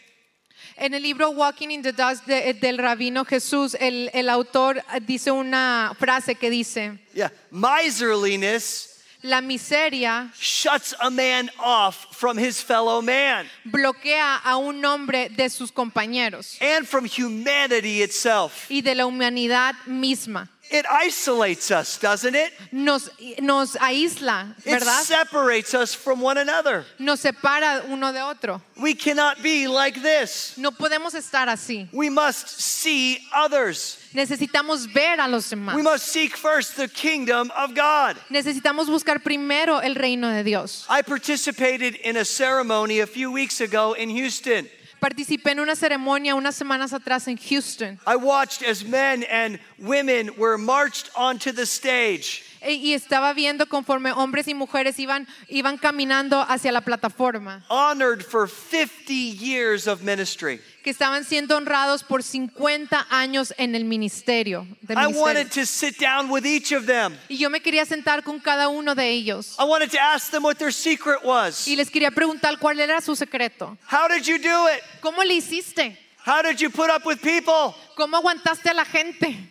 [0.78, 5.30] en el libro Walking in the Dust de- del rabino Jesús, el, el autor dice
[5.32, 8.88] una frase que dice, yeah, miserliness
[9.22, 15.50] la miseria shuts a man off from his fellow man bloquea a un hombre de
[15.50, 18.66] sus compañeros and from humanity itself.
[18.72, 20.48] y de la humanidad misma.
[20.72, 22.52] It isolates us, doesn't it?
[22.72, 23.10] Nos,
[23.42, 25.02] nos aísla, ¿verdad?
[25.02, 26.86] It separates us from one another.
[27.00, 28.62] Nos separa uno de otro.
[28.80, 30.56] We cannot be like this.
[30.58, 31.88] No podemos estar así.
[31.92, 33.98] We must see others.
[34.14, 35.76] Necesitamos ver a los demás.
[35.76, 38.18] We must seek first the kingdom of God.
[38.30, 40.86] Necesitamos buscar primero el reino de Dios.
[40.88, 44.68] I participated in a ceremony a few weeks ago in Houston.
[45.00, 50.32] Participé en una ceremonia unas semanas atrás en Houston I watched as men and women
[50.38, 52.44] were marched onto the stage.
[52.62, 58.22] E- y estaba viendo conforme hombres y mujeres iban, iban caminando hacia la plataforma, honored
[58.24, 60.60] for 50 years of ministry.
[60.84, 64.66] que estaban siendo honrados por 50 años en el ministerio.
[64.82, 65.22] del I ministerio.
[65.22, 67.18] wanted to sit down with each of them.
[67.30, 70.44] Y yo me quería sentar con cada uno de ellos I wanted to ask them
[70.44, 71.68] what their secret was.
[71.68, 73.78] y les quería preguntar cuál era su secreto.
[73.92, 74.82] How did you do it?
[75.02, 75.98] ¿Cómo le hiciste?
[76.26, 79.49] How did you put up with people ¿Cómo aguantaste a la gente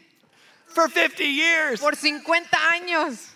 [0.68, 1.80] for 50 years?
[1.80, 3.30] por 50 años?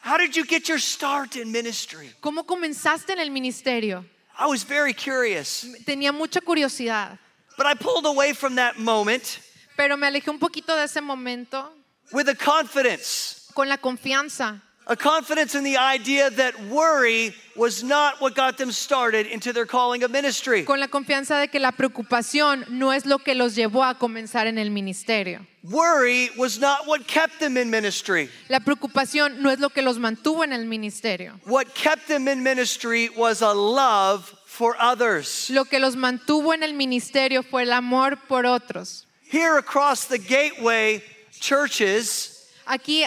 [0.00, 2.10] How did you get your start in ministry?
[2.20, 4.04] ¿Cómo comenzaste en el ministerio?
[4.38, 7.18] I was very curious, Tenía mucha curiosidad,
[7.56, 9.40] but I pulled away from that moment
[9.76, 11.70] pero me alejé un poquito de ese momento
[12.12, 13.50] with a confidence.
[13.54, 18.70] con la confianza, A confidence in the idea that worry was not what got them
[18.70, 20.64] started into their calling of ministry.
[20.64, 24.46] con la confianza de que la preocupación no es lo que los llevó a comenzar
[24.46, 25.44] en el ministerio.
[25.64, 28.30] Worry was not what kept them in ministry.
[28.48, 31.40] La preocupación no es lo que los mantuvo en el ministerio.
[31.46, 35.50] What kept them in ministry was a love for others.
[35.50, 39.06] Lo que los mantuvo en el ministerio fue el amor por otros.
[39.28, 41.02] Here across the gateway
[41.40, 42.35] churches,
[42.66, 43.04] Aquí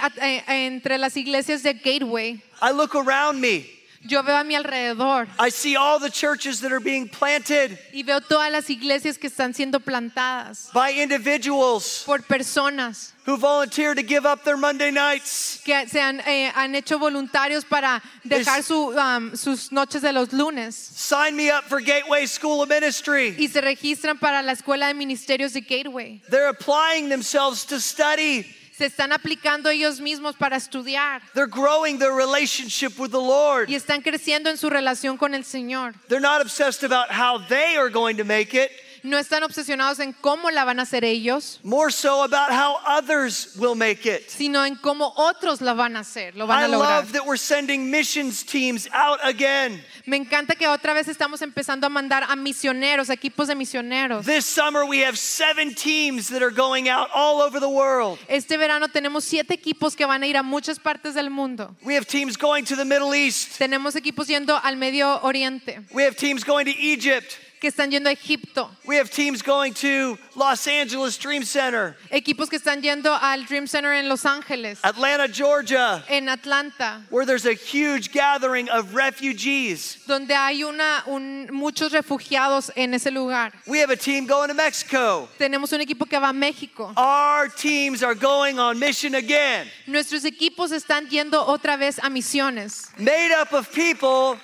[0.48, 3.66] entre las iglesias de Gateway, I look around me.
[4.02, 8.02] yo veo a mi alrededor I see all the churches that are being planted y
[8.04, 14.02] veo todas las iglesias que están siendo plantadas by individuals por personas who volunteer to
[14.02, 15.60] give up their Monday nights.
[15.66, 20.32] que se han, eh, han hecho voluntarios para dejar su, um, sus noches de los
[20.32, 23.36] lunes Sign me up for Gateway School of Ministry.
[23.38, 26.22] y se registran para la escuela de ministerios de Gateway.
[26.30, 28.46] They're applying themselves to study.
[28.80, 33.70] Se están aplicando ellos mismos para estudiar They're growing their relationship with the Lord.
[33.70, 35.96] y están creciendo en su relación con el Señor.
[36.08, 38.72] They're not obsessed about how they are going to make it,
[39.04, 43.56] No están obsesionados en cómo la van a hacer ellos, more so about how others
[43.58, 44.30] will make it.
[44.30, 47.04] sino en cómo otros la van a hacer, lo van I a lograr.
[47.04, 49.82] love that we're sending missions teams out again.
[50.06, 54.26] Me encanta que otra vez estamos empezando a mandar a misioneros, equipos de misioneros.
[54.26, 58.20] This summer, we have seven teams that are going out all over the world.
[58.28, 61.76] Este verano tenemos siete equipos que van a ir a muchas partes del mundo.
[61.84, 63.58] We have teams going to the Middle East.
[63.60, 67.38] Tenemos equipos yendo al Medio Oriente, We have teams going to Egypt.
[67.60, 72.50] Que están yendo a Egipto, We have teams going to Los Angeles Dream Center, equipos
[72.50, 77.46] que están yendo al Dream Center en Los Ángeles, Atlanta, Georgia, en Atlanta, where there's
[77.46, 79.98] a huge gathering of refugees.
[80.08, 83.52] donde hay una, un- muchos refugiados en ese lugar.
[83.68, 85.28] We have a team going to Mexico.
[85.38, 86.94] Tenemos un equipo que va a México.
[86.98, 92.90] Our teams are going on mission again, Nuestros equipos están yendo otra vez a misiones
[92.98, 94.38] made up of people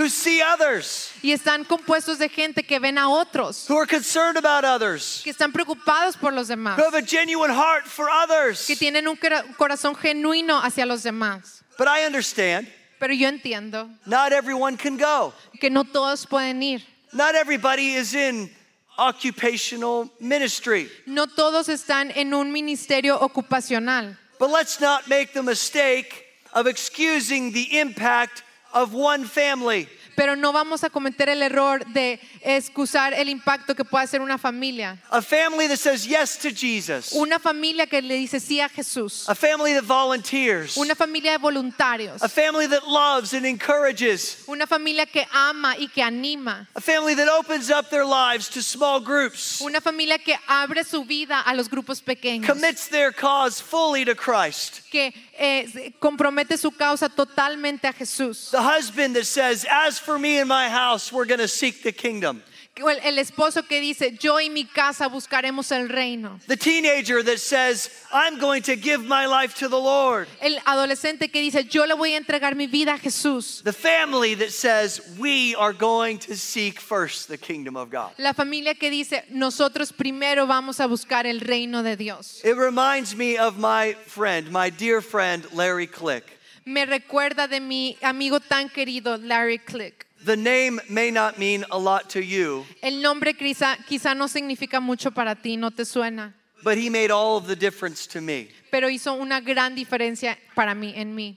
[0.00, 4.38] who see others, y están compuestos de gente que ven a otros, who are concerned
[4.38, 8.66] about others, que están preocupados por los demás, who have a genuine heart for others.
[8.66, 11.62] que tienen un cora- corazón genuino hacia los demás.
[11.76, 12.66] But I understand
[12.98, 15.34] Pero yo entiendo not everyone can go.
[15.60, 16.80] que no todos pueden ir.
[17.12, 18.50] Not everybody is in
[18.98, 20.88] occupational ministry.
[21.06, 24.16] No todos están en un ministerio ocupacional.
[24.38, 29.88] But let's not make the mistake of excusing the impact of one family.
[30.20, 34.36] pero no vamos a cometer el error de excusar el impacto que puede hacer una
[34.36, 34.98] familia.
[35.10, 37.14] A family that says yes to Jesus.
[37.14, 39.26] Una familia que le dice sí a Jesús.
[39.30, 40.76] A family that volunteers.
[40.76, 42.22] Una familia de voluntarios.
[42.22, 44.44] A family that loves and encourages.
[44.46, 46.68] Una familia que ama y que anima.
[46.74, 49.62] A family that opens up their lives to small groups.
[49.62, 52.46] Una familia que abre su vida a los grupos pequeños.
[52.46, 54.82] Commits their cause fully to Christ.
[54.90, 58.50] Que eh, compromete su causa totalmente a Jesús.
[58.50, 61.92] The husband that says, As for me and my house, we're going to seek the
[61.92, 62.42] kingdom.
[62.80, 66.40] El, esposo que dice, yo y mi casa buscaremos el reino.
[66.46, 70.28] The teenager that says, I'm going to give my life to the Lord.
[70.40, 73.62] El adolescente que dice, yo le voy a entregar mi vida a Jesús.
[73.62, 78.12] The family that says, We are going to seek first the kingdom of God.
[78.18, 82.40] La familia que dice, nosotros primero vamos a buscar el reino de Dios.
[82.44, 86.24] It reminds me of my friend, my dear friend, Larry Click.
[86.64, 90.06] Me recuerda de mi amigo tan querido, Larry Click.
[90.24, 94.80] The name may not mean a lot to you, El nombre quizá, quizá no significa
[94.80, 98.48] mucho para ti, no te suena, but he made all of the difference to me.
[98.70, 101.36] pero hizo una gran diferencia para mí, en mí.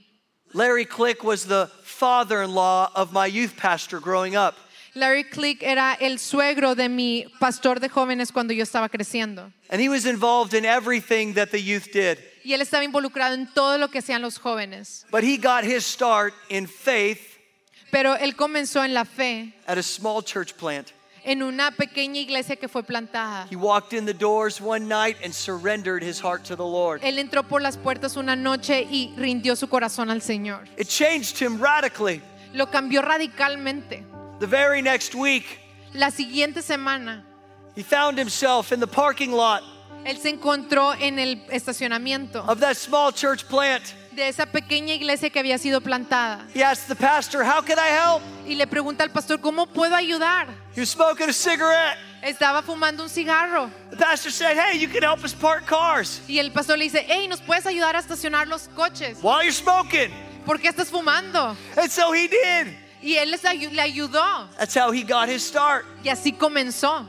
[0.54, 4.56] Larry Click was the father in law of my youth pastor growing up.
[4.96, 9.52] Larry Click era el suegro de mi pastor de jóvenes cuando yo estaba creciendo.
[9.72, 12.20] And he was involved in everything that the youth did.
[12.44, 15.06] Y él estaba involucrado en todo lo que hacían los jóvenes.
[15.10, 17.33] But he got his start in faith
[17.94, 20.92] Pero él comenzó en la fe, at a small church plant.
[21.24, 23.46] en una pequeña iglesia que fue plantada.
[23.50, 27.02] He walked in the doors one night and surrendered his heart to the Lord.
[27.04, 30.68] Él entró por las puertas una noche y rindió su corazón al Señor.
[30.78, 32.22] It changed him radically.
[32.54, 34.04] Lo cambió radicalmente.
[34.40, 35.60] The very next week,
[35.94, 37.24] La siguiente semana,
[37.76, 39.62] he found himself in the parking lot
[40.06, 43.94] él se encontró en el estacionamiento of that small church plant.
[44.16, 46.46] De esa pequeña iglesia que había sido plantada.
[46.54, 48.22] He asked the pastor, How can I help?
[48.48, 50.48] Y le pregunta al pastor, ¿cómo puedo ayudar?
[50.76, 51.98] He was smoking a cigarette.
[52.22, 53.70] Estaba fumando un cigarro.
[53.92, 57.06] The pastor said, Hey, you can help us park cars Y el pastor le dice,
[57.08, 59.18] hey, ¿nos puedes ayudar a estacionar los coches?
[59.22, 60.12] while you're smoking.
[60.46, 61.56] ¿Por qué estás fumando?
[61.78, 62.74] And so he did.
[63.02, 64.48] Y él les ayu- le ayudó.
[64.58, 65.86] That's how he got his start.
[66.04, 67.06] Y así comenzó.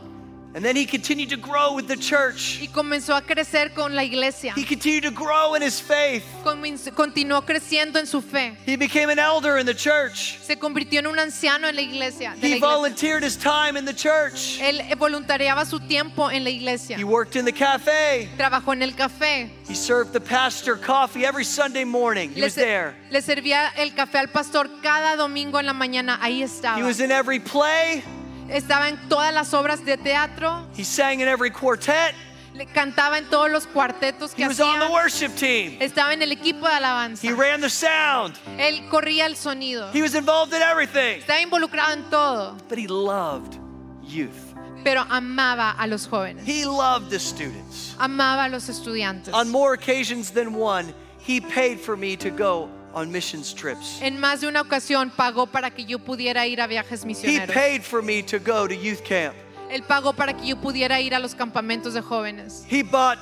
[0.54, 2.60] And then he continued to grow with the church.
[2.62, 4.52] Y comenzó a crecer con la iglesia.
[4.54, 6.24] He continued to grow in his faith.
[6.44, 8.56] Continuó creciendo en su fe.
[8.64, 10.38] He became an elder in the church.
[10.40, 12.36] Se convirtió en un anciano en la iglesia.
[12.40, 14.60] He volunteered his time in the church.
[14.60, 16.96] Él eh, voluntariaba su tiempo en la iglesia.
[16.96, 18.28] He worked in the cafe.
[18.36, 19.50] Trabajó en el café.
[19.68, 22.30] He served the pastor coffee every Sunday morning.
[22.30, 22.94] He Le, was there.
[23.10, 26.20] le servía el café al pastor cada domingo en la mañana.
[26.22, 26.78] Ahí estaba.
[26.78, 28.04] He was in every play.
[28.48, 30.66] Estaba en todas las obras de teatro.
[30.76, 32.14] He sang in every quartet.
[32.54, 35.76] Le cantaba en todos los cuartetos que He was on the worship team.
[35.80, 37.26] Estaba en el equipo de alabanza.
[37.26, 38.36] He ran the sound.
[38.58, 39.90] Él corría el sonido.
[39.92, 41.18] He was involved in everything.
[41.20, 43.58] Estaba involucrado en todo, But he loved
[44.04, 44.54] youth.
[44.84, 46.44] pero amaba a los jóvenes.
[46.46, 47.96] He loved the students.
[47.98, 49.34] Amaba a los estudiantes.
[49.34, 54.00] On more occasions than one, he paid for me to go on missions trips.
[54.00, 57.54] En más de una ocasión pagó para que yo pudiera ir a viajes He misioneros.
[57.54, 59.34] paid for me to go to youth camp.
[59.70, 62.64] Él pagó para que yo pudiera ir a los campamentos de jóvenes.
[62.70, 63.18] He bought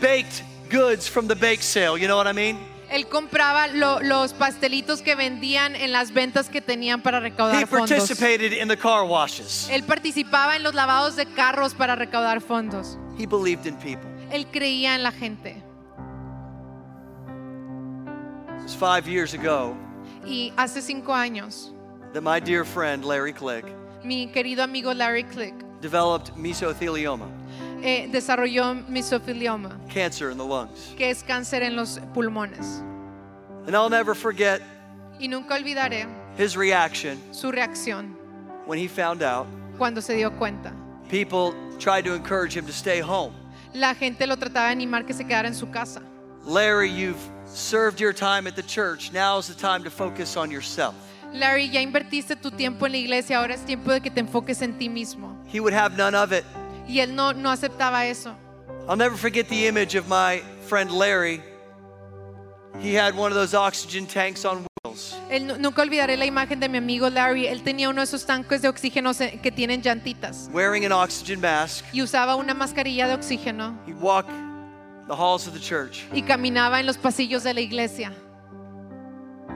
[0.00, 1.98] baked goods from the bake sale.
[1.98, 2.58] You know what I mean?
[2.90, 7.66] Él compraba lo- los pastelitos que vendían en las ventas que tenían para He recaudar
[7.68, 7.90] fondos.
[7.90, 9.68] participated in the car washes.
[9.70, 12.96] Él participaba en los lavados de carros para recaudar fondos.
[13.18, 14.08] He believed in people.
[14.32, 15.62] Él creía en la gente.
[18.70, 19.76] It was five years ago
[20.24, 21.70] Y hace cinco años,
[22.12, 23.64] that my dear friend Larry Click
[24.04, 27.28] mi querido amigo Larry Click developed mesothelioma,
[27.82, 30.94] eh, desarrolló mesofilioma, cancer in the lungs.
[30.96, 32.80] que es cáncer en los pulmones.
[33.66, 34.62] And I'll never forget
[35.18, 36.06] Y nunca olvidaré
[36.38, 38.14] his reaction su reacción
[38.66, 39.48] when he found out
[39.78, 40.72] cuando se dio cuenta.
[41.08, 43.34] people tried to encourage him to stay home.
[43.74, 46.00] La gente lo trataba de animar que se quedara en su casa.
[46.44, 47.18] Larry, you've
[47.52, 49.12] served your time at the church.
[49.12, 50.94] Now is the time to focus on yourself.
[51.32, 54.62] Larry, ya invertiste tu tiempo en la iglesia, ahora es tiempo de que te enfoques
[54.62, 55.36] en ti mismo.
[55.46, 56.44] He would have none of it.
[56.88, 58.34] Y él no, no aceptaba eso.
[58.88, 61.40] I'll never forget the image of my friend Larry.
[62.80, 65.14] He had one of those oxygen tanks on wheels.
[65.30, 67.46] Él, nu- nunca olvidaré la imagen de mi amigo Larry.
[67.46, 71.84] Él tenía uno de esos tanques de oxígeno que tienen llantitas wearing an oxygen mask.
[71.92, 74.26] y usaba una mascarilla de oxígeno He'd walk
[75.10, 76.04] the halls of the church.
[76.14, 78.12] y caminaba en los pasillos de la iglesia.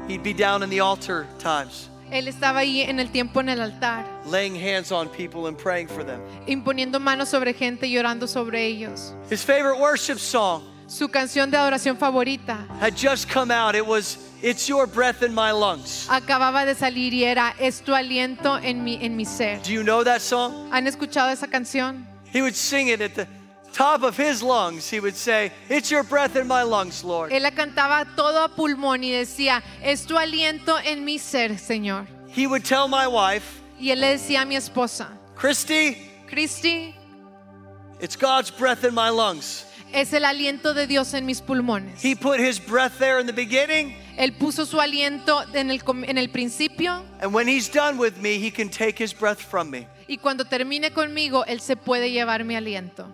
[0.09, 3.61] He'd be down in the altar times, Él estaba ahí en el tiempo en el
[3.61, 6.20] altar, laying hands on people and praying for them.
[6.48, 9.14] imponiendo manos sobre gente y orando sobre ellos.
[9.30, 13.74] His favorite worship song Su canción de adoración favorita had just come out.
[13.76, 16.07] It was It's Your Breath in My Lungs.
[16.11, 19.61] acababa de salir y era Es tu aliento en mi, en mi ser.
[19.62, 20.68] Do you know that song?
[20.72, 22.07] ¿Han escuchado esa canción?
[22.30, 23.26] He would sing it at the
[23.74, 24.88] top of his lungs.
[24.88, 27.32] He would say, It's your breath in my lungs, Lord.
[27.32, 32.06] Él la cantaba todo a pulmón y decía, es tu aliento en mi ser, Señor.
[32.28, 35.96] He would tell my wife, Y él le decía a mi esposa, Christy,
[36.28, 36.94] Cristi,
[38.00, 39.64] it's God's breath in my lungs.
[39.92, 42.00] es el aliento de Dios en mis pulmones.
[42.02, 46.18] He put his breath there in the beginning, Él puso su aliento en el, en
[46.18, 49.86] el principio and when he's done with me, he can take his breath from me.
[50.08, 53.06] y cuando termine conmigo, Él se puede llevar mi aliento.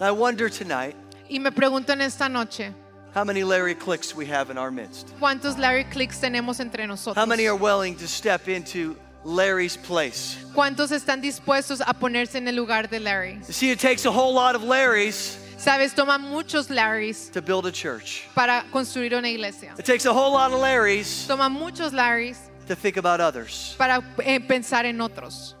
[0.00, 0.94] I wonder tonight
[1.28, 2.72] Y me pregunto en esta noche,
[3.14, 5.08] how many Larry Clicks we have in our midst.
[5.20, 10.36] ¿cuántos Larry Clicks tenemos entre How many are willing to step into Larry's place?
[10.54, 13.40] ¿Cuántos están dispuestos a ponerse en el lugar de Larry?
[13.46, 17.66] You see, it takes a whole lot of Larrys Sabes, toma muchos Larrys to build
[17.66, 18.28] a church.
[18.34, 19.74] para construir una iglesia.
[19.76, 22.38] It takes a whole lot of Larrys Toma muchos Larrys
[22.68, 23.74] to think about others.
[23.76, 25.56] para eh, pensar en otros.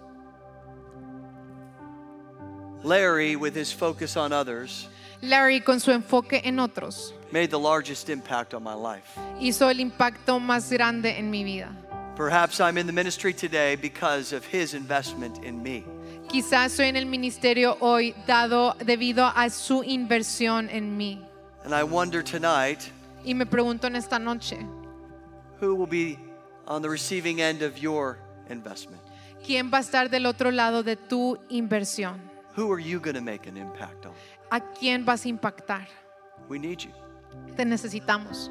[2.82, 4.88] Larry, with his focus on others,
[5.22, 9.18] Larry, con su enfoque en otros, made the largest impact on my life.
[9.40, 11.74] hizo el impacto más grande en mi vida.
[12.16, 15.84] Perhaps I'm in the ministry today because of his investment in me.
[16.28, 21.24] Quizás estoy en el ministerio hoy dado debido a su inversión en mí.
[21.64, 22.90] And I wonder tonight
[23.24, 24.56] Y me pregunto en esta noche,
[25.60, 26.18] who will be
[26.66, 28.18] on the receiving end of your
[28.50, 29.00] investment.
[29.44, 32.20] ¿quién va a estar del otro lado de tu inversión?
[32.58, 34.12] Who are you going to make an impact on?
[34.50, 35.86] ¿A quién vas a impactar?
[36.48, 36.90] We need you.
[37.56, 38.50] Te necesitamos.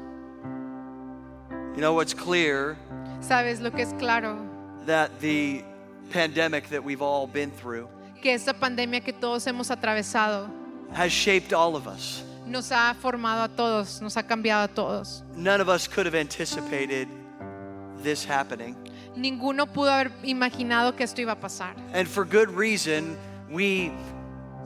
[1.74, 2.78] You know what's clear
[3.20, 4.38] ¿Sabes lo que es claro?
[4.86, 5.62] that the
[6.08, 7.86] pandemic that we've all been through
[8.22, 10.48] Que esta pandemia que todos hemos atravesado
[10.94, 12.22] has shaped all of us.
[12.46, 15.22] nos ha formado a todos, nos ha cambiado a todos.
[15.36, 17.08] None of us could have anticipated
[18.02, 18.74] this happening.
[19.14, 21.74] Ninguno pudo haber imaginado que esto iba a pasar.
[21.92, 23.18] And for good reason,
[23.50, 23.92] we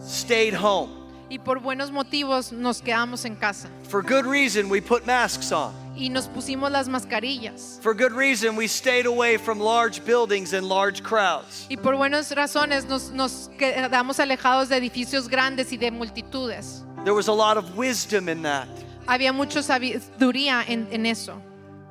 [0.01, 0.91] stayed home.
[1.31, 3.69] Y por buenos motivos nos quedamos en casa.
[3.89, 5.73] For good reason, we put masks on.
[5.97, 7.79] Y nos pusimos las mascarillas.
[7.83, 11.67] For good reason, we stayed away from large buildings and large crowds.
[11.71, 16.83] Y por buenas razones nos, nos quedamos alejados de edificios grandes y de multitudes.
[17.05, 18.69] There was a lot of wisdom in that.
[19.07, 21.41] Había mucha sabiduría en, en eso.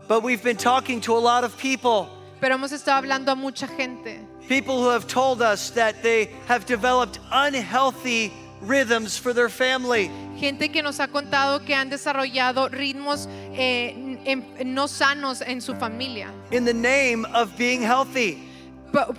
[0.08, 3.68] But we've been talking to a lot of people, Pero hemos estado hablando a mucha
[3.68, 4.20] gente.
[4.52, 10.12] People who have told us that they have developed unhealthy rhythms for their family.
[10.38, 15.74] Gente que nos ha contado que han desarrollado ritmos eh, en- no sanos en su
[15.76, 16.28] familia.
[16.52, 18.48] in the name of being healthy.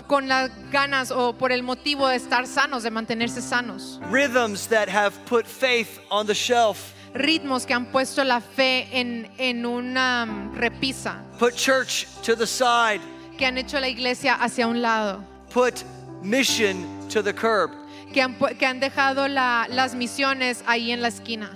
[0.07, 3.99] Con las ganas o por el motivo de estar sanos, de mantenerse sanos.
[4.11, 9.31] Rhythms that have put faith on the shelf, Ritmos que han puesto la fe en,
[9.39, 11.23] en una mm, repisa.
[11.39, 13.01] put church to the side,
[13.43, 15.25] Que han hecho la iglesia hacia un lado.
[15.53, 15.83] put
[16.23, 17.73] mission to the curb.
[18.15, 21.51] Que han, pu- que han dejado la- las misiones ahí en la esquina.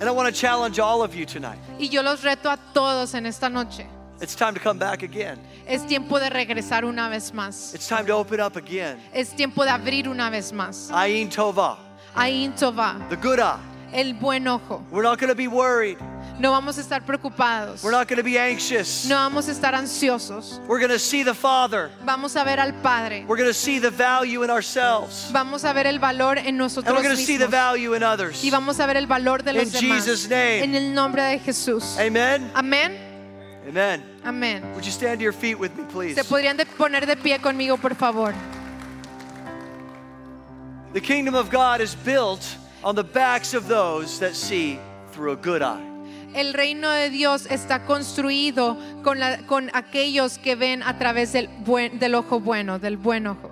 [0.00, 1.60] And I want to challenge all of you tonight.
[1.78, 3.86] Y yo los reto a todos en esta noche.
[4.20, 5.38] It's time to come back again.
[5.64, 7.72] Es tiempo de regresar una vez más.
[7.72, 8.98] It's time to open up again.
[9.14, 10.90] Es tiempo de abrir una vez más.
[10.90, 11.78] Ayin Tova,
[12.16, 13.60] Ain Tova, the good eye.
[13.92, 14.84] El buen ojo.
[14.90, 15.98] We're not going to be worried.
[16.38, 17.82] No vamos a estar preocupados.
[17.82, 19.06] We're not going to be anxious.
[19.06, 20.60] No vamos a estar ansiosos.
[20.66, 21.90] We're going to see the Father.
[22.04, 23.24] Vamos a ver al Padre.
[23.28, 25.30] We're going to see the value in ourselves.
[25.32, 28.02] Vamos a ver el valor en And nosotros we're going to see the value in
[28.02, 28.42] others.
[28.42, 30.04] Y vamos a ver el valor de los In demás.
[30.04, 30.64] Jesus' name.
[30.64, 31.96] En el nombre de Jesús.
[31.98, 32.50] Amen.
[32.54, 32.98] Amén.
[33.68, 34.02] Amen.
[34.24, 34.62] Amén.
[34.74, 36.14] Would you stand to your feet with me, please?
[36.14, 38.34] Se podrían de poner de pie conmigo, por favor.
[40.92, 42.40] The kingdom of God is built
[42.84, 44.78] on the backs of those that see
[45.12, 45.80] through a good eye.
[46.34, 51.48] El reino de Dios está construido con, la- con aquellos que ven a través del,
[51.64, 53.50] buen- del ojo bueno, del buen ojo.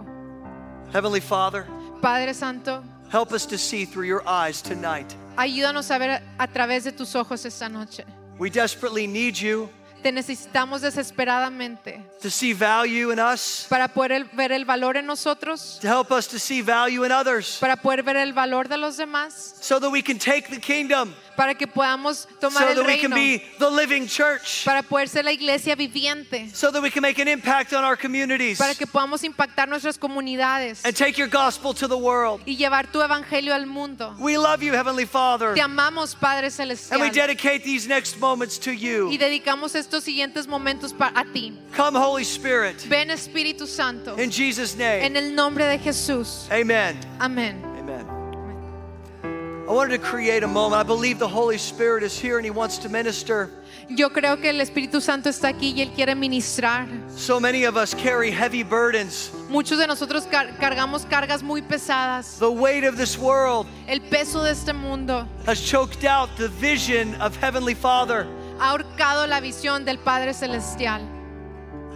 [0.92, 1.66] Heavenly Father,
[2.00, 5.14] Padre Santo, help us to see through your eyes tonight.
[5.36, 8.04] ayúdanos a ver a través de tus ojos esta noche.
[8.38, 9.68] We desperately need you
[10.02, 15.04] Te necesitamos desesperadamente to see value in us, para poder el- ver el valor en
[15.06, 18.76] nosotros, to help us to see value in others, para poder ver el valor de
[18.78, 22.74] los demás, so that we can take the kingdom, para que podamos tomar so el
[22.76, 26.70] that we can reino, be the living church, para poder ser la iglesia viviente, so
[26.70, 30.84] that we can make an impact on our communities para que podamos impactar nuestras comunidades
[30.84, 32.42] and take your gospel to the world.
[32.44, 34.14] y llevar tu evangelio al mundo.
[34.18, 37.10] We love you, Heavenly Father, Te amamos, Padre and we Celestial.
[37.10, 39.08] dedicate these next moments to Y you.
[39.18, 41.56] dedicamos estos siguientes momentos pa- a ti.
[41.74, 44.14] Come, Holy Spirit, Ven Espíritu Santo.
[44.20, 45.16] in Jesus' En name.
[45.16, 46.46] el nombre de Jesús.
[46.50, 46.98] Amen.
[47.18, 47.69] Amén.
[49.70, 50.80] I wanted to create a moment.
[50.80, 53.50] I believe the Holy Spirit is here and He wants to minister.
[53.88, 56.88] Yo creo que el Espíritu Santo está aquí y Él quiere ministrar.
[57.16, 59.30] So many of us carry heavy burdens.
[59.48, 62.36] Muchos de nosotros car- cargamos cargas muy pesadas.
[62.40, 67.14] The weight of this world El peso de este mundo has choked out the vision
[67.20, 68.26] of Heavenly Father.
[68.58, 71.00] ha ahorcado la visión del Padre Celestial.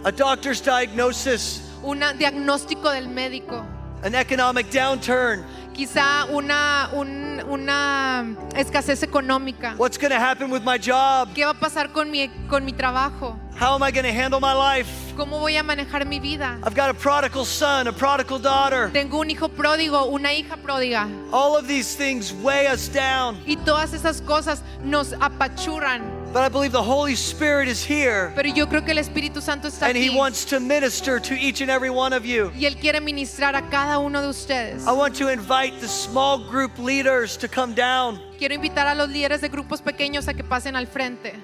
[0.05, 3.65] A doctor's diagnosis, Un diagnóstico del médico.
[4.03, 5.43] an economic downturn.
[5.75, 9.75] Quizá una, un- una escasez económica.
[9.77, 11.33] What's going to happen with my job?
[11.33, 13.37] ¿Qué va a pasar con mi, con mi trabajo?
[13.59, 14.87] How am I going to handle my life?
[15.17, 16.57] ¿Cómo voy a manejar mi vida?
[16.63, 18.89] I've got a prodigal son, a prodigal daughter.
[18.93, 21.07] Tengo un hijo pródigo, una hija pródiga.
[21.33, 23.37] All of these things weigh us down.
[23.45, 26.14] Y todas esas cosas nos apachurran.
[26.35, 29.69] But I believe the Holy Spirit is here Pero yo creo que el Espíritu Santo
[29.69, 32.51] está and He wants to minister to each and every one of you.
[32.59, 34.85] Y Él quiere ministrar a cada uno de ustedes.
[34.85, 39.07] I want to invite the small group leaders to come down, Quiero invitar a los
[39.07, 41.35] líderes de grupos pequeños a que pasen al frente.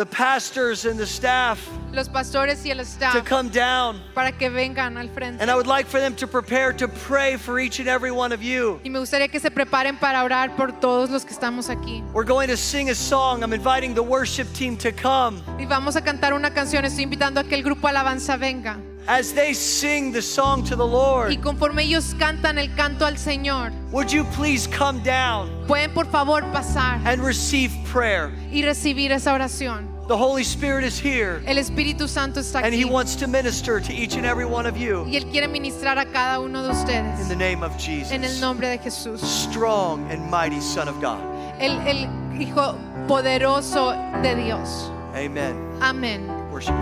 [0.00, 1.58] The pastors and the staff
[1.92, 2.78] Los pastores y el
[3.12, 4.00] to come down.
[4.14, 5.42] para que vengan al frente.
[5.42, 8.32] And I would like for them to prepare to pray for each and every one
[8.32, 8.80] of you.
[8.82, 12.02] Y me gustaría que se preparen para orar por todos los que estamos aquí.
[12.14, 13.42] We're going to sing a song.
[13.42, 15.42] I'm inviting the worship team to come.
[15.58, 16.84] Y vamos a cantar una canción.
[16.86, 18.78] Estoy invitando a que el grupo Alabanza venga.
[19.06, 23.16] As they sing the song to the Lord, Y conforme ellos cantan el canto al
[23.16, 28.30] Señor, would you please come down pueden por favor pasar and receive prayer?
[28.52, 29.89] y recibir esa oración.
[30.10, 33.92] The Holy Spirit is here El Espíritu Santo está and He wants to minister to
[33.92, 36.72] each and every one of you Y Él quiere ministrar a cada uno de
[37.22, 38.40] in the name of En el Jesus.
[38.40, 39.20] nombre de Jesús.
[39.20, 41.20] Strong and mighty Son of God.
[41.60, 42.08] El, el
[42.40, 44.90] Hijo poderoso de Dios.
[45.14, 45.54] Amen.
[45.80, 46.26] Amén.
[46.50, 46.74] Worship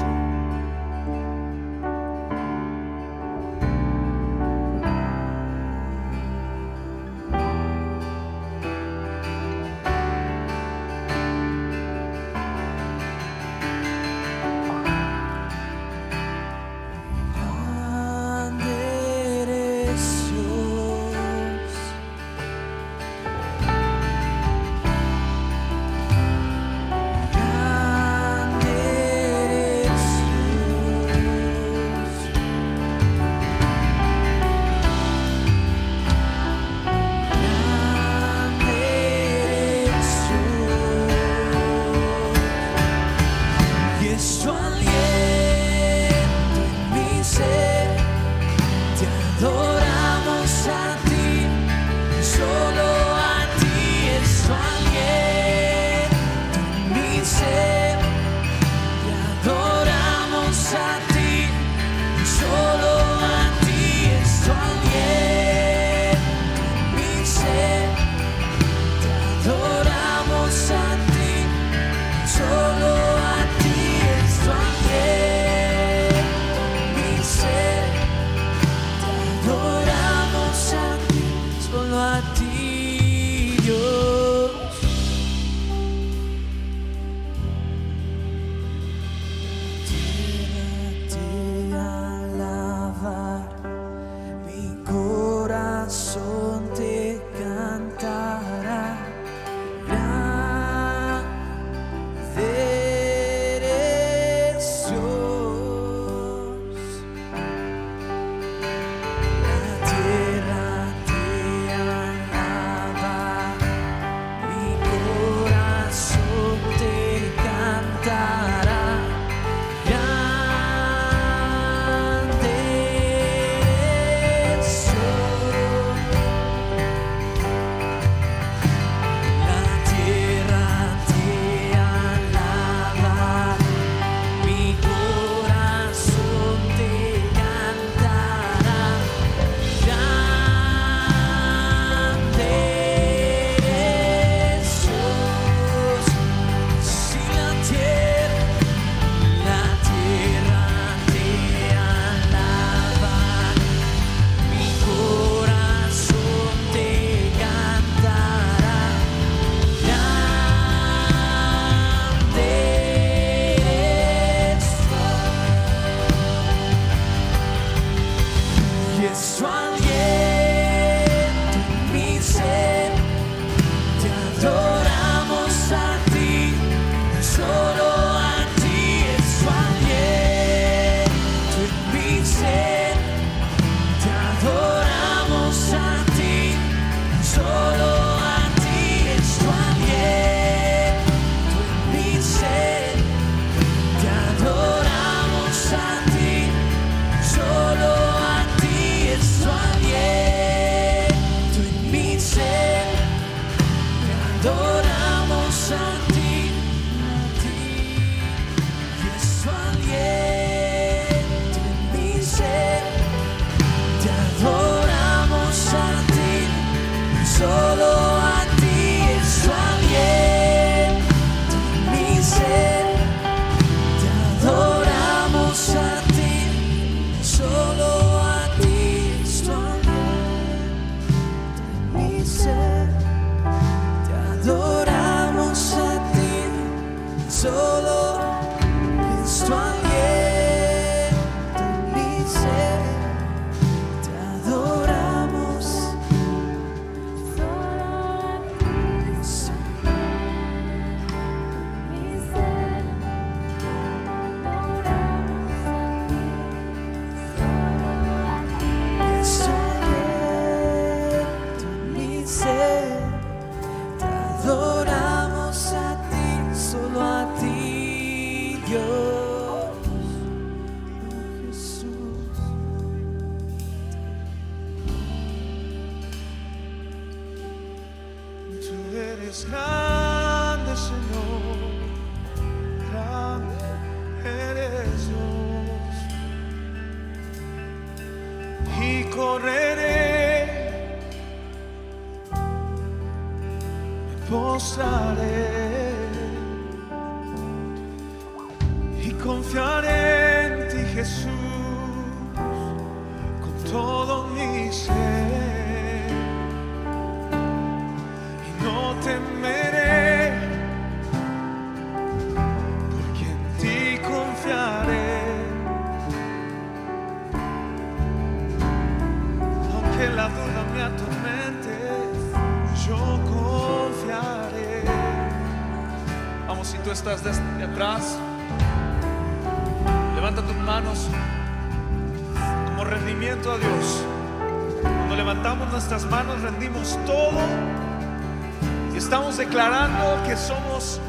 [339.08, 341.00] estamos declarando que somos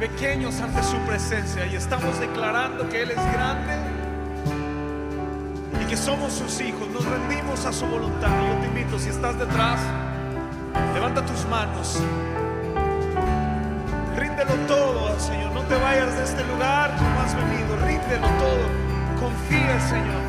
[0.00, 3.72] pequeños ante su presencia y estamos declarando que Él es grande
[5.80, 8.30] y que somos sus hijos, nos rendimos a su voluntad.
[8.48, 9.78] Yo te invito, si estás detrás,
[10.92, 12.02] levanta tus manos,
[14.16, 19.20] ríndelo todo al Señor, no te vayas de este lugar como has venido, ríndelo todo,
[19.20, 20.22] confía Señor,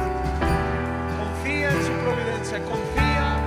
[1.18, 3.38] confía en su providencia, confía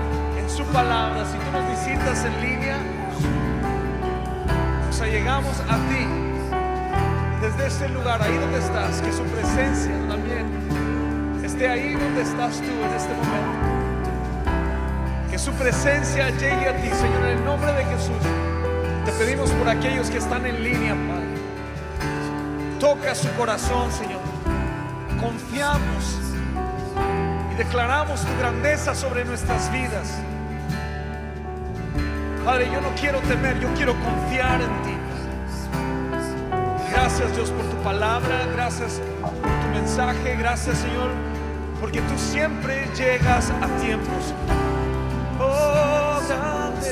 [0.40, 1.24] en su palabra.
[1.24, 2.78] Si tú nos visitas en línea,
[5.00, 6.06] nos allegamos a ti
[7.40, 12.64] desde este lugar, ahí donde estás, que su presencia también esté ahí donde estás tú
[12.64, 13.70] en este momento.
[15.30, 18.22] Que su presencia llegue a ti, Señor, en el nombre de Jesús.
[19.06, 22.78] Te pedimos por aquellos que están en línea, Padre.
[22.78, 24.20] Toca su corazón, Señor.
[25.18, 26.18] Confiamos
[27.52, 30.20] y declaramos tu grandeza sobre nuestras vidas.
[32.50, 34.96] Padre, yo no quiero temer, yo quiero confiar en ti.
[36.90, 41.10] Gracias Dios por tu palabra, gracias por tu mensaje, gracias Señor,
[41.80, 44.34] porque tú siempre llegas a tiempos.
[45.38, 46.88] Oh, grande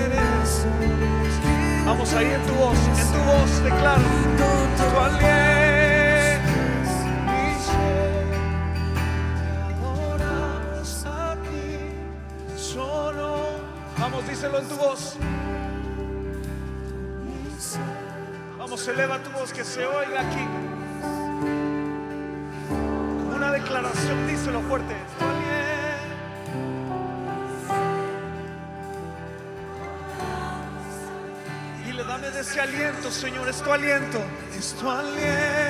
[0.00, 0.66] eres.
[1.86, 4.02] Vamos ahí en tu voz, en tu voz declaro
[4.32, 5.51] tu aliento,
[14.42, 15.16] Díselo en tu voz.
[18.58, 20.44] Vamos, eleva tu voz que se oiga aquí.
[23.36, 24.96] Una declaración, díselo fuerte.
[25.16, 25.48] Tu aliento.
[31.86, 34.18] Y le dame ese aliento, Señor, es aliento.
[34.58, 35.61] Es tu aliento.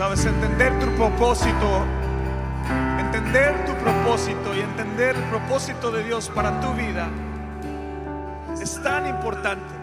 [0.00, 1.84] Sabes, entender tu propósito,
[2.98, 7.10] entender tu propósito y entender el propósito de Dios para tu vida
[8.62, 9.74] es tan importante.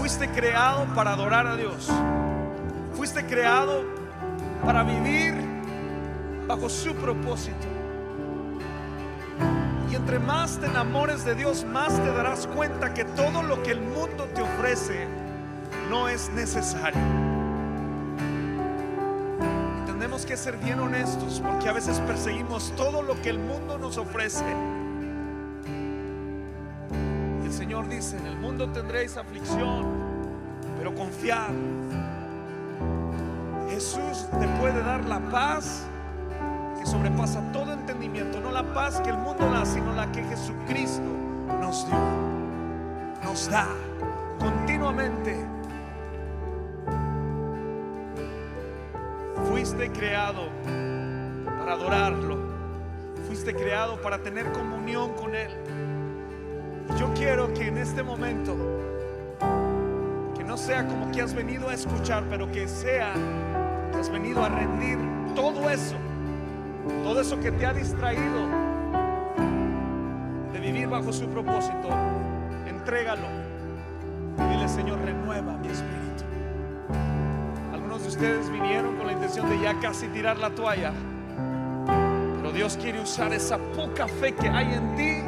[0.00, 1.92] Fuiste creado para adorar a Dios.
[2.96, 3.84] Fuiste creado
[4.64, 5.34] para vivir
[6.48, 7.68] bajo su propósito.
[9.92, 13.70] Y entre más te enamores de Dios, más te darás cuenta que todo lo que
[13.70, 15.06] el mundo te ofrece
[15.88, 17.21] no es necesario.
[20.12, 24.44] Que ser bien honestos porque a veces perseguimos todo lo que el mundo nos ofrece.
[27.42, 29.84] El Señor dice, en el mundo tendréis aflicción,
[30.78, 31.48] pero confiad.
[33.70, 35.86] Jesús te puede dar la paz
[36.78, 41.02] que sobrepasa todo entendimiento, no la paz que el mundo da, sino la que Jesucristo
[41.60, 41.98] nos dio,
[43.24, 43.66] nos da
[44.38, 45.61] continuamente.
[49.52, 50.48] Fuiste creado
[51.44, 52.38] para adorarlo,
[53.26, 55.50] fuiste creado para tener comunión con Él.
[56.98, 58.56] Yo quiero que en este momento,
[60.34, 63.12] que no sea como que has venido a escuchar, pero que sea
[63.92, 64.98] que has venido a rendir
[65.34, 65.96] todo eso,
[67.04, 68.48] todo eso que te ha distraído
[70.50, 71.90] de vivir bajo su propósito,
[72.66, 73.28] entrégalo
[74.38, 76.01] y dile, Señor, renueva mi espíritu.
[78.22, 80.92] Ustedes vinieron con la intención de ya casi tirar la toalla,
[82.36, 85.24] pero Dios quiere usar esa poca fe que hay en ti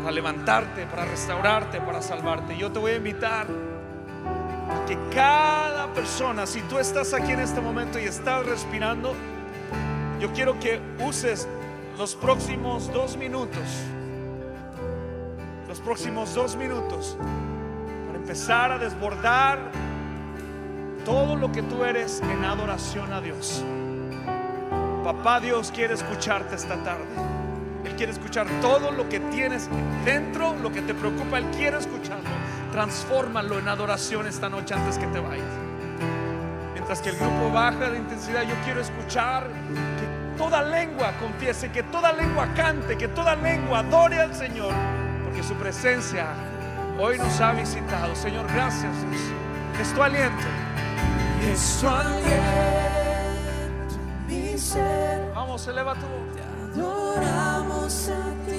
[0.00, 2.56] para levantarte, para restaurarte, para salvarte.
[2.56, 7.60] Yo te voy a invitar a que cada persona, si tú estás aquí en este
[7.60, 9.12] momento y estás respirando,
[10.18, 11.46] yo quiero que uses
[11.98, 13.60] los próximos dos minutos,
[15.68, 17.18] los próximos dos minutos,
[18.06, 19.84] para empezar a desbordar
[21.04, 23.62] todo lo que tú eres en adoración a Dios.
[25.04, 27.04] Papá Dios quiere escucharte esta tarde.
[27.84, 29.68] Él quiere escuchar todo lo que tienes
[30.04, 32.30] dentro, lo que te preocupa, Él quiere escucharlo.
[32.72, 35.44] Transfórmalo en adoración esta noche antes que te vayas.
[36.72, 41.82] Mientras que el grupo baja de intensidad, yo quiero escuchar que toda lengua confiese, que
[41.82, 44.72] toda lengua cante, que toda lengua adore al Señor,
[45.22, 46.26] porque su presencia
[46.98, 48.14] hoy nos ha visitado.
[48.16, 48.92] Señor, gracias.
[49.80, 50.44] Es aliento.
[51.52, 52.24] Es tu aliento,
[54.26, 56.10] mi ser, Vamos, eleva tu voz.
[56.74, 58.12] adoramos a
[58.46, 58.53] ti.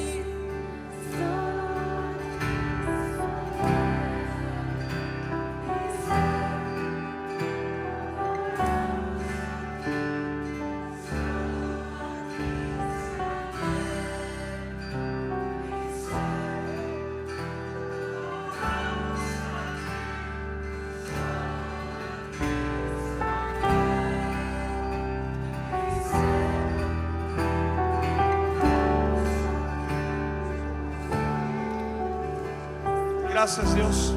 [33.46, 34.16] Gracias Dios.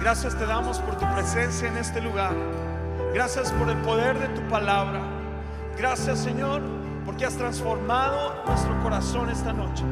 [0.00, 2.32] Gracias te damos por tu presencia en este lugar.
[3.12, 5.02] Gracias por el poder de tu palabra.
[5.76, 6.62] Gracias Señor
[7.04, 9.84] porque has transformado nuestro corazón esta noche.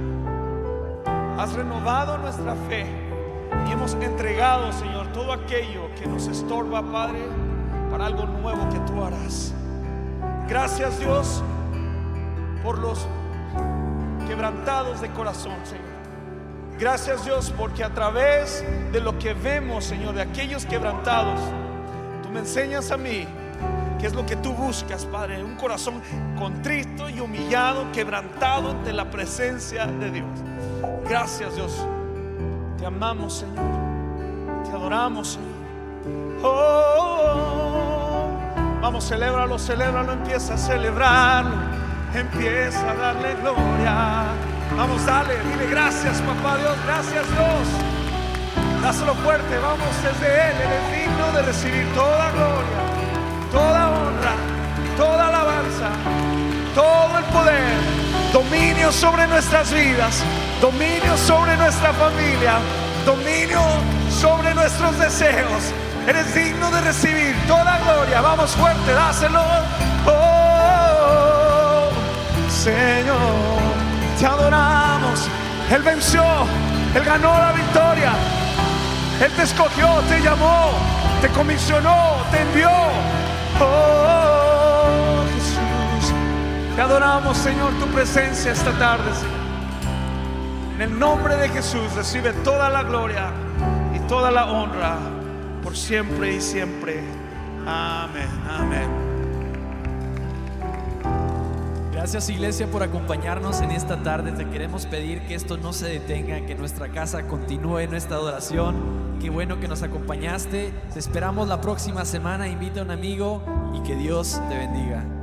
[1.38, 2.86] Has renovado nuestra fe
[3.68, 7.20] y hemos entregado Señor todo aquello que nos estorba Padre
[7.91, 9.53] para algo nuevo que tú harás.
[10.49, 11.43] Gracias Dios
[12.64, 13.07] por los
[14.26, 15.99] quebrantados de corazón Señor.
[16.81, 21.39] Gracias Dios porque a través de lo que vemos, Señor, de aquellos quebrantados,
[22.22, 23.26] tú me enseñas a mí
[23.99, 26.01] qué es lo que tú buscas, Padre, un corazón
[26.39, 30.31] contrito y humillado, quebrantado ante la presencia de Dios.
[31.07, 31.87] Gracias Dios.
[32.78, 34.64] Te amamos, Señor.
[34.64, 35.51] Te adoramos, Señor.
[36.43, 38.31] Oh,
[38.81, 41.57] vamos, celébralo, celébralo, empieza a celebrarlo,
[42.14, 44.49] empieza a darle gloria.
[44.76, 47.68] Vamos, dale, dile gracias, papá Dios, gracias Dios.
[48.82, 52.80] Dáselo fuerte, vamos desde Él, Él es digno de recibir toda gloria,
[53.52, 54.34] toda honra,
[54.96, 55.90] toda alabanza,
[56.74, 57.74] todo el poder,
[58.32, 60.22] dominio sobre nuestras vidas,
[60.60, 62.54] dominio sobre nuestra familia,
[63.04, 63.60] dominio
[64.10, 65.74] sobre nuestros deseos.
[66.06, 69.42] Eres digno de recibir toda gloria, vamos fuerte, dáselo.
[70.06, 71.90] Oh,
[72.48, 73.69] Señor
[74.20, 75.28] te adoramos.
[75.70, 76.22] Él venció,
[76.94, 78.12] Él ganó la victoria.
[79.24, 80.72] Él te escogió, te llamó,
[81.20, 82.70] te comisionó, te envió.
[83.60, 86.12] Oh Jesús,
[86.74, 89.10] te adoramos Señor tu presencia esta tarde.
[90.74, 93.30] En el nombre de Jesús recibe toda la gloria
[93.94, 94.96] y toda la honra
[95.62, 97.02] por siempre y siempre.
[97.66, 99.09] Amén, amén.
[102.01, 104.32] Gracias Iglesia por acompañarnos en esta tarde.
[104.32, 109.18] Te queremos pedir que esto no se detenga, que nuestra casa continúe nuestra adoración.
[109.20, 110.72] Qué bueno que nos acompañaste.
[110.94, 112.48] Te esperamos la próxima semana.
[112.48, 113.42] Invita a un amigo
[113.74, 115.19] y que Dios te bendiga.